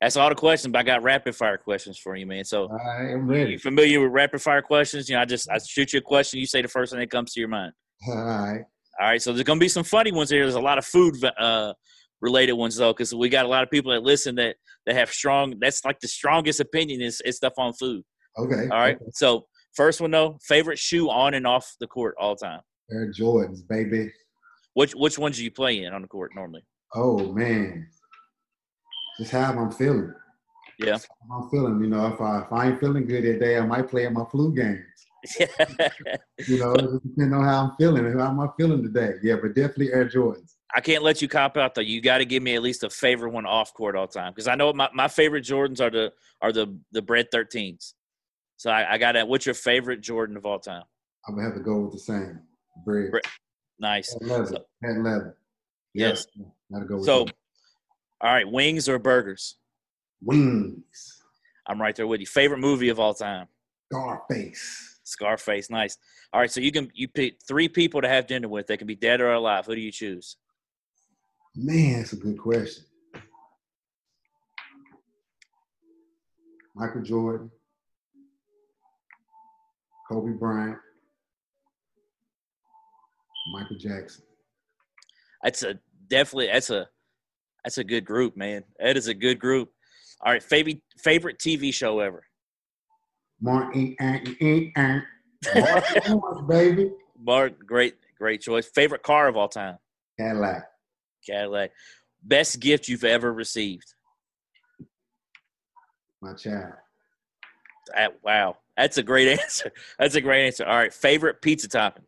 [0.00, 2.44] that's all the questions, but I got rapid fire questions for you, man.
[2.44, 3.52] So I am ready.
[3.52, 5.08] You familiar with rapid fire questions?
[5.08, 7.10] You know, I just I shoot you a question, you say the first thing that
[7.10, 7.72] comes to your mind.
[8.08, 8.64] All right.
[9.00, 9.22] All right.
[9.22, 10.42] So there's gonna be some funny ones here.
[10.42, 11.72] There's a lot of food uh,
[12.24, 14.56] related ones though, because we got a lot of people that listen that
[14.86, 15.54] that have strong.
[15.60, 18.02] That's like the strongest opinion is, is stuff on food.
[18.36, 18.62] Okay.
[18.72, 18.96] All right.
[18.96, 19.10] Okay.
[19.12, 22.60] So first one though, favorite shoe on and off the court all time.
[22.90, 24.10] Air Jordans, baby.
[24.72, 26.64] Which which ones do you play in on the court normally?
[26.94, 27.86] Oh man,
[29.18, 30.12] just how I'm feeling.
[30.78, 30.98] Yeah.
[31.32, 31.80] I'm feeling.
[31.80, 34.14] You know, if I if I ain't feeling good that day, I might play in
[34.14, 34.80] my flu games.
[36.48, 38.18] you know, depends on how I'm feeling.
[38.18, 39.14] How am I feeling today?
[39.22, 40.53] Yeah, but definitely Air Jordans.
[40.74, 41.82] I can't let you cop out though.
[41.82, 44.48] You got to give me at least a favorite one off court all time because
[44.48, 46.12] I know my, my favorite Jordans are the
[46.42, 47.94] are the the Bread 13s.
[48.56, 49.24] So I, I got to.
[49.24, 50.82] What's your favorite Jordan of all time?
[51.28, 52.40] I'm gonna have to go with the same
[52.84, 53.10] bread.
[53.10, 53.22] bread.
[53.78, 54.14] Nice.
[54.14, 54.46] Patent leather.
[54.46, 55.36] So, leather.
[55.94, 56.26] Yes.
[56.34, 56.46] yes.
[56.72, 57.24] Gotta go with so.
[57.24, 57.34] That.
[58.20, 59.56] All right, wings or burgers?
[60.22, 61.22] Wings.
[61.66, 62.26] I'm right there with you.
[62.26, 63.46] Favorite movie of all time?
[63.92, 65.00] Scarface.
[65.04, 65.98] Scarface, nice.
[66.32, 68.66] All right, so you can you pick three people to have dinner with.
[68.66, 69.66] They can be dead or alive.
[69.66, 70.36] Who do you choose?
[71.56, 72.84] Man, that's a good question.
[76.74, 77.50] Michael Jordan,
[80.10, 80.78] Kobe Bryant,
[83.52, 84.24] Michael Jackson.
[85.44, 85.78] That's a
[86.08, 86.88] definitely that's a
[87.62, 88.64] that's a good group, man.
[88.80, 89.70] That is a good group.
[90.22, 92.24] All right, favorite favorite TV show ever.
[93.40, 95.00] Martin, eh, eh, eh,
[96.48, 96.90] baby.
[97.16, 98.66] Mark, great, great choice.
[98.74, 99.78] Favorite car of all time.
[100.18, 100.73] Cadillac.
[101.26, 101.72] Cadillac.
[102.22, 103.94] Best gift you've ever received.
[106.22, 106.72] My child.
[107.94, 109.70] That, wow, that's a great answer.
[109.98, 110.64] That's a great answer.
[110.64, 112.04] All right, favorite pizza topping.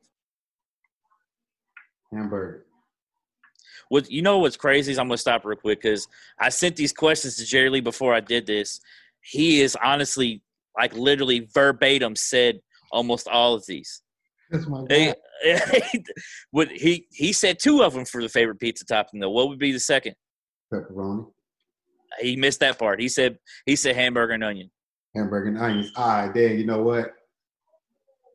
[2.13, 2.67] Hamburger
[3.89, 6.09] what you know what's crazy is I'm gonna stop real quick because
[6.39, 8.81] I sent these questions to Jerry Lee before I did this.
[9.21, 10.43] He is honestly
[10.77, 12.61] like literally verbatim said
[12.91, 14.03] almost all of these.
[14.51, 15.15] That's my
[16.51, 19.31] what he he said two of them for the favorite pizza topping though.
[19.31, 20.15] What would be the second?
[20.73, 21.27] Pepperoni.
[22.21, 23.01] He missed that part.
[23.01, 24.71] He said he said hamburger and onion.
[25.15, 25.93] Hamburger and onions.
[25.97, 27.13] All right, you know what?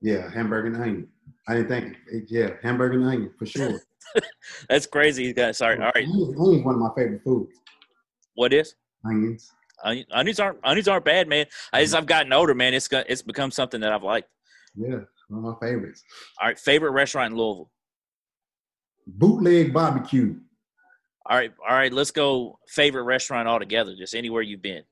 [0.01, 1.07] Yeah, hamburger and onion.
[1.47, 1.97] I didn't think.
[2.27, 3.79] Yeah, hamburger and onion for sure.
[4.69, 5.23] That's crazy.
[5.25, 5.77] You got sorry.
[5.77, 6.05] All right.
[6.05, 7.53] Onions, onions one of my favorite foods.
[8.35, 8.75] What is?
[9.05, 9.51] Onions.
[9.83, 11.45] Onions aren't onions aren't bad, man.
[11.73, 14.29] As I've gotten older, man, it's got it's become something that I've liked.
[14.75, 14.99] Yeah,
[15.31, 16.03] one of my favorites.
[16.39, 17.71] All right, favorite restaurant in Louisville.
[19.07, 20.35] Bootleg barbecue.
[21.25, 21.93] All right, all right.
[21.93, 22.59] Let's go.
[22.67, 24.83] Favorite restaurant altogether, just anywhere you've been.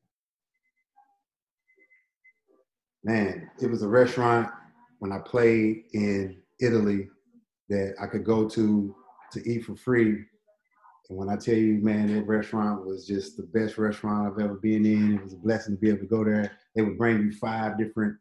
[3.04, 4.50] Man, it was a restaurant
[5.00, 7.08] when I played in Italy
[7.70, 8.96] that I could go to
[9.32, 10.26] to eat for free.
[11.10, 14.56] And when I tell you, man, that restaurant was just the best restaurant I've ever
[14.56, 15.16] been in.
[15.16, 16.52] It was a blessing to be able to go there.
[16.76, 18.16] They would bring you five different.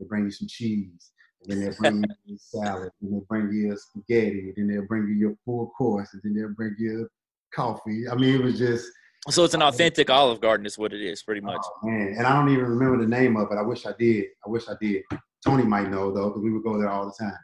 [0.00, 1.11] They bring you some cheese,
[1.46, 4.86] then they'll bring you a salad, and they'll bring you a spaghetti, and then they'll
[4.86, 7.08] bring you your full course, and then they'll bring you
[7.54, 8.08] coffee.
[8.08, 8.86] I mean, it was just.
[9.30, 11.60] So it's an authentic Olive Garden, is what it is, pretty much.
[11.64, 13.56] Oh, man, and I don't even remember the name of it.
[13.56, 14.26] I wish I did.
[14.44, 15.02] I wish I did.
[15.44, 17.38] Tony might know though, because we would go there all the time.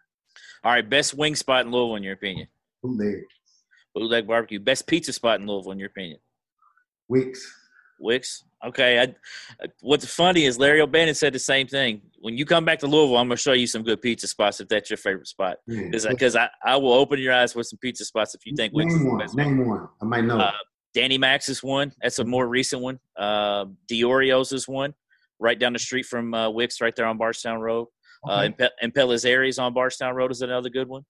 [0.65, 2.49] All right, best wing spot in Louisville, in your opinion?
[2.83, 3.23] Bootleg.
[3.95, 4.59] Bootleg barbecue.
[4.59, 6.19] Best pizza spot in Louisville, in your opinion?
[7.09, 7.49] Wicks.
[8.01, 8.45] Wicks.
[8.67, 9.01] Okay.
[9.01, 9.15] I,
[9.81, 12.03] what's funny is Larry O'Bannon said the same thing.
[12.21, 14.61] When you come back to Louisville, I'm going to show you some good pizza spots
[14.61, 15.59] if that's your favorite spot.
[15.67, 18.93] Because I, I, will open your eyes with some pizza spots if you think Wicks
[18.93, 19.37] is the best.
[19.37, 19.89] Name one.
[20.03, 20.39] I might know.
[20.39, 20.53] Uh,
[20.95, 21.93] Danny Mac's is one.
[22.03, 22.99] That's a more recent one.
[23.17, 24.95] Uh, Diorio's is one.
[25.39, 27.87] Right down the street from uh, Wicks, right there on Bardstown Road.
[28.29, 28.65] Uh, okay.
[28.65, 31.05] Uh, and, on Bardstown Road is another good one.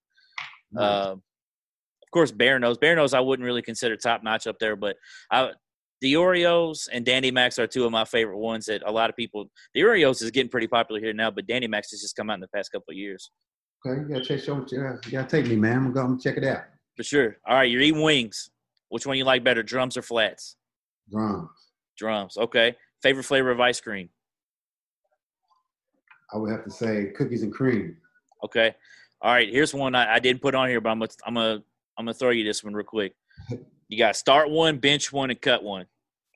[0.73, 0.83] Nice.
[0.83, 2.79] Uh, of course, Bearno's.
[2.79, 4.97] Bear Nose I wouldn't really consider top notch up there, but
[5.31, 5.51] I,
[6.03, 9.51] Diorio's and Danny Mac's are two of my favorite ones that a lot of people.
[9.77, 12.41] Diorio's is getting pretty popular here now, but Danny Mac's has just come out in
[12.41, 13.31] the past couple of years.
[13.87, 14.41] Okay, you gotta check.
[14.41, 15.77] Show, you gotta take me, man.
[15.87, 16.63] I'm gonna check it out.
[16.97, 17.37] For sure.
[17.47, 18.51] All right, you're eating wings.
[18.89, 20.57] Which one you like better, drums or flats?
[21.11, 21.51] Drums.
[21.97, 22.37] Drums.
[22.37, 22.77] Okay.
[23.03, 24.09] Favorite flavor of ice cream?
[26.33, 27.97] I would have to say cookies and cream.
[28.45, 28.75] Okay.
[29.21, 29.49] All right.
[29.49, 31.63] Here's one I, I didn't put on here, but I'm gonna I'm gonna
[31.99, 33.15] I'm gonna throw you this one real quick.
[33.89, 35.87] You got start one, bench one, and cut one.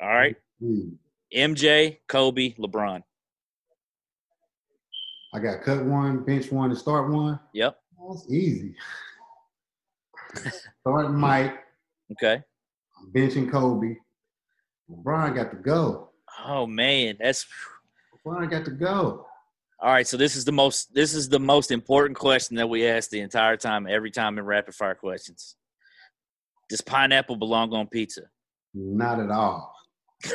[0.00, 0.36] All right.
[0.62, 0.94] Mm-hmm.
[1.36, 3.02] MJ, Kobe, LeBron.
[5.34, 7.38] I got cut one, bench one, and start one.
[7.54, 7.78] Yep.
[8.08, 8.74] That's easy.
[10.80, 11.58] Starting Mike.
[12.12, 12.42] Okay.
[13.14, 13.96] Benching Kobe.
[14.90, 16.10] LeBron got to go.
[16.44, 17.46] Oh man, that's
[18.26, 19.26] LeBron got to go.
[19.80, 22.86] All right, so this is the most this is the most important question that we
[22.86, 25.56] ask the entire time, every time in rapid fire questions.
[26.72, 28.22] Does pineapple belong on pizza?
[28.72, 29.76] Not at all.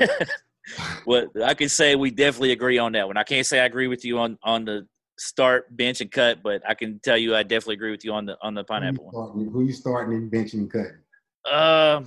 [1.07, 3.17] well, I can say we definitely agree on that one.
[3.17, 6.61] I can't say I agree with you on on the start, bench, and cut, but
[6.69, 9.19] I can tell you I definitely agree with you on the on the pineapple who
[9.19, 9.47] one.
[9.51, 10.99] Who you starting in benching and cutting?
[11.43, 12.03] Uh,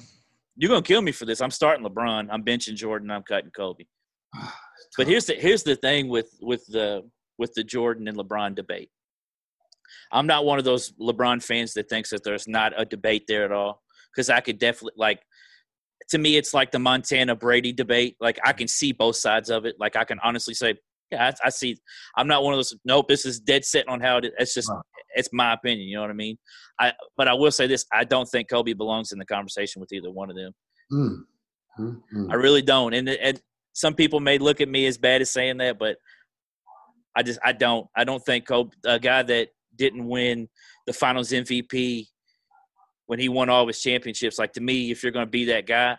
[0.54, 1.40] you're gonna kill me for this.
[1.40, 2.28] I'm starting LeBron.
[2.30, 3.10] I'm benching Jordan.
[3.10, 3.82] I'm cutting Kobe.
[4.96, 7.02] but here's the here's the thing with with the
[7.36, 8.90] with the Jordan and LeBron debate.
[10.12, 13.44] I'm not one of those LeBron fans that thinks that there's not a debate there
[13.44, 13.82] at all
[14.14, 15.20] because I could definitely like
[16.10, 18.16] to me it's like the Montana Brady debate.
[18.20, 19.76] Like I can see both sides of it.
[19.78, 20.74] Like I can honestly say,
[21.10, 21.76] yeah, I, I see.
[22.16, 22.74] I'm not one of those.
[22.84, 24.26] Nope, this is dead set on how it.
[24.26, 24.30] Is.
[24.38, 24.70] It's just
[25.14, 25.88] it's my opinion.
[25.88, 26.38] You know what I mean?
[26.78, 29.92] I but I will say this: I don't think Kobe belongs in the conversation with
[29.92, 30.52] either one of them.
[30.92, 31.16] Mm.
[31.78, 32.30] Mm-hmm.
[32.30, 32.94] I really don't.
[32.94, 33.40] And and
[33.72, 35.96] some people may look at me as bad as saying that, but
[37.16, 40.48] I just I don't I don't think Kobe a guy that didn't win
[40.86, 42.06] the Finals MVP
[43.10, 44.38] when he won all his championships.
[44.38, 45.96] Like to me, if you're going to be that guy,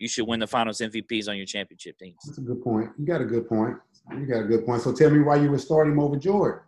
[0.00, 2.16] you should win the Finals MVPs on your championship teams.
[2.26, 2.90] That's a good point.
[2.98, 3.76] You got a good point.
[4.10, 4.82] You got a good point.
[4.82, 6.62] So tell me why you would start him over Jordan.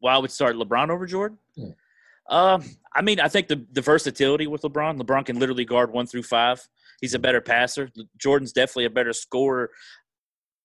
[0.00, 1.38] Why I would start LeBron over Jordan?
[1.54, 1.68] Yeah.
[2.28, 5.00] Um, I mean, I think the, the versatility with LeBron.
[5.00, 6.60] LeBron can literally guard one through five.
[7.00, 7.90] He's a better passer.
[8.16, 9.70] Jordan's definitely a better scorer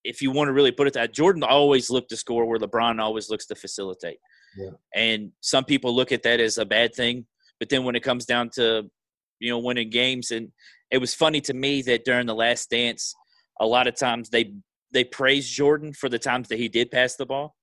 [0.03, 2.99] if you want to really put it that Jordan always looked to score where LeBron
[2.99, 4.17] always looks to facilitate.
[4.57, 4.71] Yeah.
[4.95, 7.27] And some people look at that as a bad thing,
[7.59, 8.89] but then when it comes down to
[9.39, 10.51] you know winning games and
[10.91, 13.15] it was funny to me that during the last dance
[13.59, 14.53] a lot of times they
[14.93, 17.55] they praise Jordan for the times that he did pass the ball.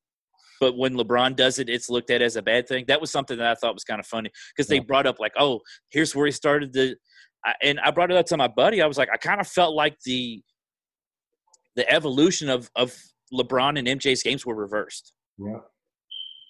[0.61, 2.85] But when LeBron does it, it's looked at as a bad thing.
[2.89, 4.79] That was something that I thought was kind of funny because yeah.
[4.79, 6.97] they brought up like, "Oh, here's where he started the,"
[7.63, 8.83] and I brought it up to my buddy.
[8.83, 10.43] I was like, I kind of felt like the
[11.77, 12.95] the evolution of of
[13.33, 15.15] LeBron and MJ's games were reversed.
[15.39, 15.61] Yeah.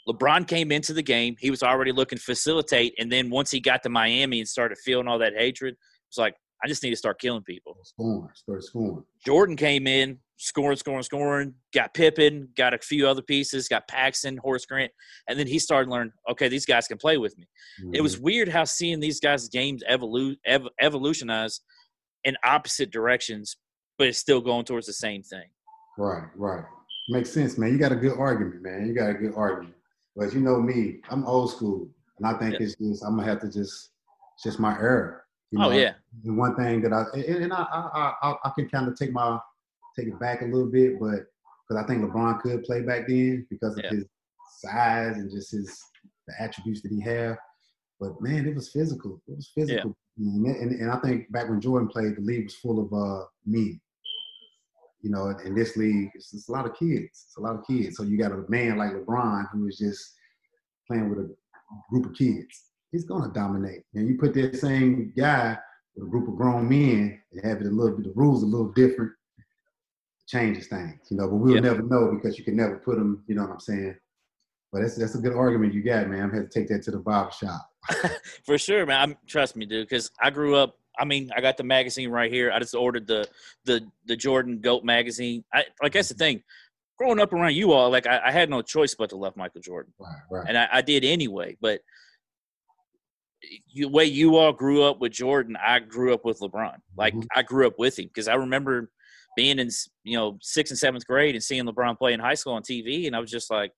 [0.09, 3.61] LeBron came into the game, he was already looking to facilitate, and then once he
[3.61, 5.79] got to Miami and started feeling all that hatred, it
[6.11, 7.77] was like, I just need to start killing people.
[7.85, 9.05] Scoring, start scoring.
[9.25, 14.37] Jordan came in, scoring, scoring, scoring, got Pippen, got a few other pieces, got Paxson,
[14.39, 14.93] Horace Grant,
[15.29, 17.47] and then he started learning, okay, these guys can play with me.
[17.83, 17.95] Mm-hmm.
[17.95, 18.25] It was mm-hmm.
[18.25, 21.61] weird how seeing these guys' games evolu- ev- evolutionize
[22.25, 23.57] in opposite directions
[24.01, 25.45] but it's still going towards the same thing.
[25.99, 26.65] Right, right.
[27.11, 27.71] Makes sense, man.
[27.71, 28.87] You got a good argument, man.
[28.87, 29.75] You got a good argument.
[30.17, 31.89] But you know me, I'm old school,
[32.19, 32.67] and I think yeah.
[32.67, 33.91] it's just I'm gonna have to just
[34.35, 35.25] it's just my error.
[35.51, 35.71] You oh, know?
[35.71, 35.93] Oh yeah.
[36.25, 39.13] And one thing that I and, and I, I I I can kind of take
[39.13, 39.39] my
[39.97, 41.27] take it back a little bit, but
[41.69, 43.91] because I think LeBron could play back then because of yeah.
[43.91, 44.05] his
[44.59, 45.81] size and just his
[46.27, 47.37] the attributes that he have.
[47.99, 49.21] but man, it was physical.
[49.29, 49.97] It was physical.
[50.17, 50.53] Yeah.
[50.53, 53.81] And, and I think back when Jordan played, the league was full of uh, men.
[55.03, 57.27] You know, in this league, it's, it's a lot of kids.
[57.27, 57.97] It's a lot of kids.
[57.97, 60.15] So you got a man like LeBron who is just
[60.87, 61.35] playing with a
[61.91, 62.65] group of kids.
[62.93, 63.83] He's gonna dominate.
[63.95, 65.57] And you put that same guy
[65.95, 68.47] with a group of grown men and have it a little bit the rules a
[68.47, 69.13] little different,
[70.27, 71.29] changes things, you know.
[71.29, 73.25] But we'll never know because you can never put them.
[73.27, 73.97] You know what I'm saying?
[74.73, 76.23] But that's that's a good argument you got, man.
[76.23, 77.69] I'm going to take that to the barber shop.
[78.45, 79.01] For sure, man.
[79.01, 79.89] I'm, trust me, dude.
[79.89, 80.79] Because I grew up.
[81.01, 82.53] I mean, I got the magazine right here.
[82.53, 83.27] I just ordered the
[83.65, 85.45] the the Jordan Goat magazine.
[85.53, 86.43] I like that's the thing.
[86.99, 89.63] Growing up around you all, like I, I had no choice but to love Michael
[89.63, 90.45] Jordan, right, right.
[90.47, 91.57] and I, I did anyway.
[91.59, 91.81] But
[93.75, 96.77] the way you all grew up with Jordan, I grew up with LeBron.
[96.97, 97.27] Like mm-hmm.
[97.35, 98.91] I grew up with him because I remember
[99.37, 99.71] being in
[100.05, 103.07] you know sixth and seventh grade and seeing LeBron play in high school on TV,
[103.07, 103.73] and I was just like,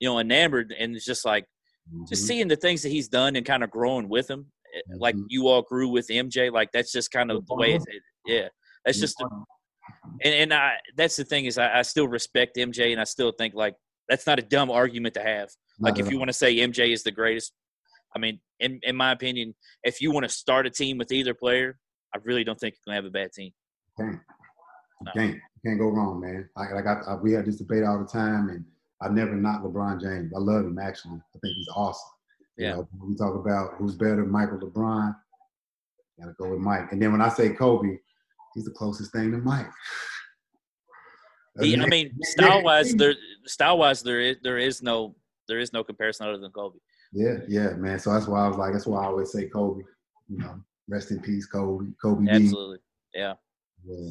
[0.00, 1.44] you know, enamored, and it's just like
[1.92, 2.04] mm-hmm.
[2.08, 5.00] just seeing the things that he's done and kind of growing with him, mm-hmm.
[5.00, 6.52] like you all grew with MJ.
[6.52, 7.74] Like that's just kind of the way.
[7.74, 7.82] It,
[8.26, 8.48] yeah,
[8.84, 9.22] that's just.
[10.22, 13.32] and and I that's the thing is I, I, still respect MJ, and I still
[13.32, 13.74] think like
[14.08, 15.48] that's not a dumb argument to have.
[15.80, 17.52] Like if you want to say MJ is the greatest,
[18.14, 19.54] I mean, in in my opinion,
[19.84, 21.78] if you want to start a team with either player,
[22.14, 23.52] I really don't think you're gonna have a bad team.
[23.98, 24.18] Can't,
[25.02, 25.12] no.
[25.14, 26.48] can't, can't go wrong, man.
[26.56, 28.64] Like, like I, I, we had this debate all the time, and
[29.00, 30.32] I never knocked LeBron James.
[30.34, 31.16] I love him actually.
[31.16, 32.10] I think he's awesome.
[32.58, 32.70] Yeah.
[32.70, 35.14] You know, when we talk about who's better, Michael LeBron,
[36.20, 36.92] gotta go with Mike.
[36.92, 37.96] And then when I say Kobe,
[38.54, 39.70] he's the closest thing to Mike.
[41.60, 43.14] He, I mean, style wise, there
[43.46, 45.16] style wise, there is there is no
[45.48, 46.78] there is no comparison other than Kobe.
[47.12, 47.98] Yeah, yeah, man.
[47.98, 49.82] So that's why I was like, that's why I always say Kobe.
[50.28, 51.86] You know, rest in peace, Kobe.
[52.00, 52.30] Kobe.
[52.30, 52.78] Absolutely.
[53.14, 53.34] Yeah.
[53.84, 54.10] yeah.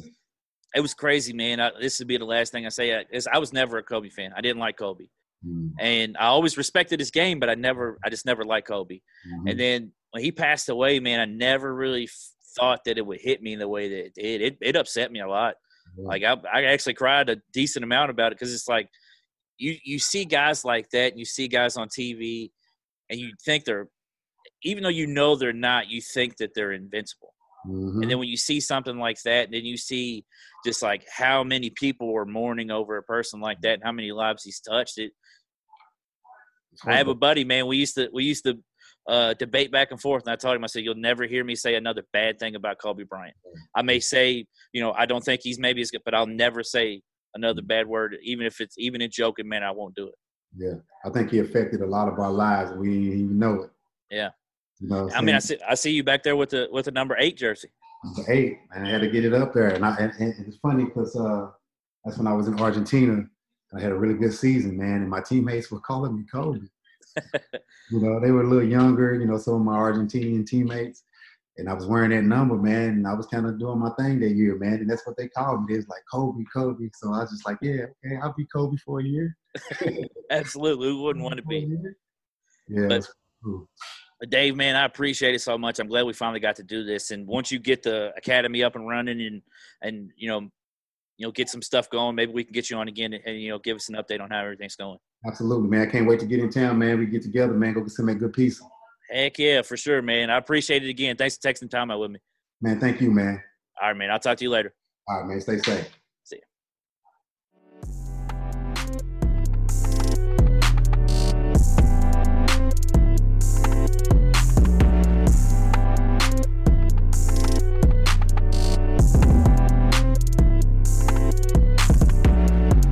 [0.74, 1.60] It was crazy, man.
[1.60, 2.94] I, this would be the last thing I say.
[2.94, 4.32] I, I was never a Kobe fan.
[4.36, 5.04] I didn't like Kobe,
[5.46, 5.70] mm.
[5.78, 8.96] and I always respected his game, but I never, I just never liked Kobe.
[8.96, 9.48] Mm-hmm.
[9.48, 13.20] And then when he passed away, man, I never really f- thought that it would
[13.20, 14.40] hit me in the way that it did.
[14.42, 15.54] It, it upset me a lot.
[15.96, 18.88] Like I, I actually cried a decent amount about it because it's like
[19.58, 22.50] you you see guys like that, and you see guys on TV,
[23.10, 23.88] and you think they're
[24.62, 27.32] even though you know they're not, you think that they're invincible.
[27.66, 28.02] Mm-hmm.
[28.02, 30.24] And then when you see something like that, then you see
[30.64, 34.10] just like how many people were mourning over a person like that and how many
[34.12, 34.98] lives he's touched.
[34.98, 35.12] It.
[36.86, 37.66] I have a buddy, man.
[37.66, 38.58] We used to we used to
[39.08, 41.54] uh, debate back and forth, and I told him, I said, "You'll never hear me
[41.54, 43.36] say another bad thing about Kobe Bryant.
[43.74, 46.62] I may say, you know, I don't think he's maybe as good, but I'll never
[46.62, 47.02] say
[47.34, 49.48] another bad word, even if it's even in joking.
[49.48, 50.14] Man, I won't do it."
[50.56, 50.74] Yeah,
[51.04, 52.72] I think he affected a lot of our lives.
[52.72, 53.70] We didn't even know it.
[54.10, 54.30] Yeah.
[54.80, 56.92] You know I mean, I see, I see you back there with the with the
[56.92, 57.68] number eight jersey.
[58.04, 59.68] Number eight, and I had to get it up there.
[59.68, 61.48] And, I, and, and it's funny because uh,
[62.04, 63.24] that's when I was in Argentina.
[63.74, 66.60] I had a really good season, man, and my teammates were calling me Kobe.
[67.90, 69.14] you know, they were a little younger.
[69.14, 71.04] You know, some of my Argentinian teammates,
[71.58, 74.20] and I was wearing that number, man, and I was kind of doing my thing
[74.20, 75.74] that year, man, and that's what they called me.
[75.74, 76.88] It was like Kobe, Kobe.
[76.94, 79.36] So I was just like, yeah, okay, I'll be Kobe for a year.
[80.30, 81.68] Absolutely, who wouldn't want to be?
[82.70, 82.86] Yeah.
[82.86, 83.08] But,
[84.20, 85.78] but Dave, man, I appreciate it so much.
[85.78, 87.12] I'm glad we finally got to do this.
[87.12, 89.42] And once you get the academy up and running, and
[89.80, 90.50] and you know,
[91.18, 93.42] you know, get some stuff going, maybe we can get you on again and, and
[93.42, 94.98] you know, give us an update on how everything's going.
[95.26, 95.86] Absolutely, man.
[95.86, 96.98] I can't wait to get in town, man.
[96.98, 97.74] We get together, man.
[97.74, 98.62] Go get some good pizza.
[99.10, 100.30] Heck yeah, for sure, man.
[100.30, 101.16] I appreciate it again.
[101.16, 102.20] Thanks for texting time out with me.
[102.60, 103.42] Man, thank you, man.
[103.80, 104.10] All right, man.
[104.10, 104.72] I'll talk to you later.
[105.08, 105.40] All right, man.
[105.40, 105.88] Stay safe.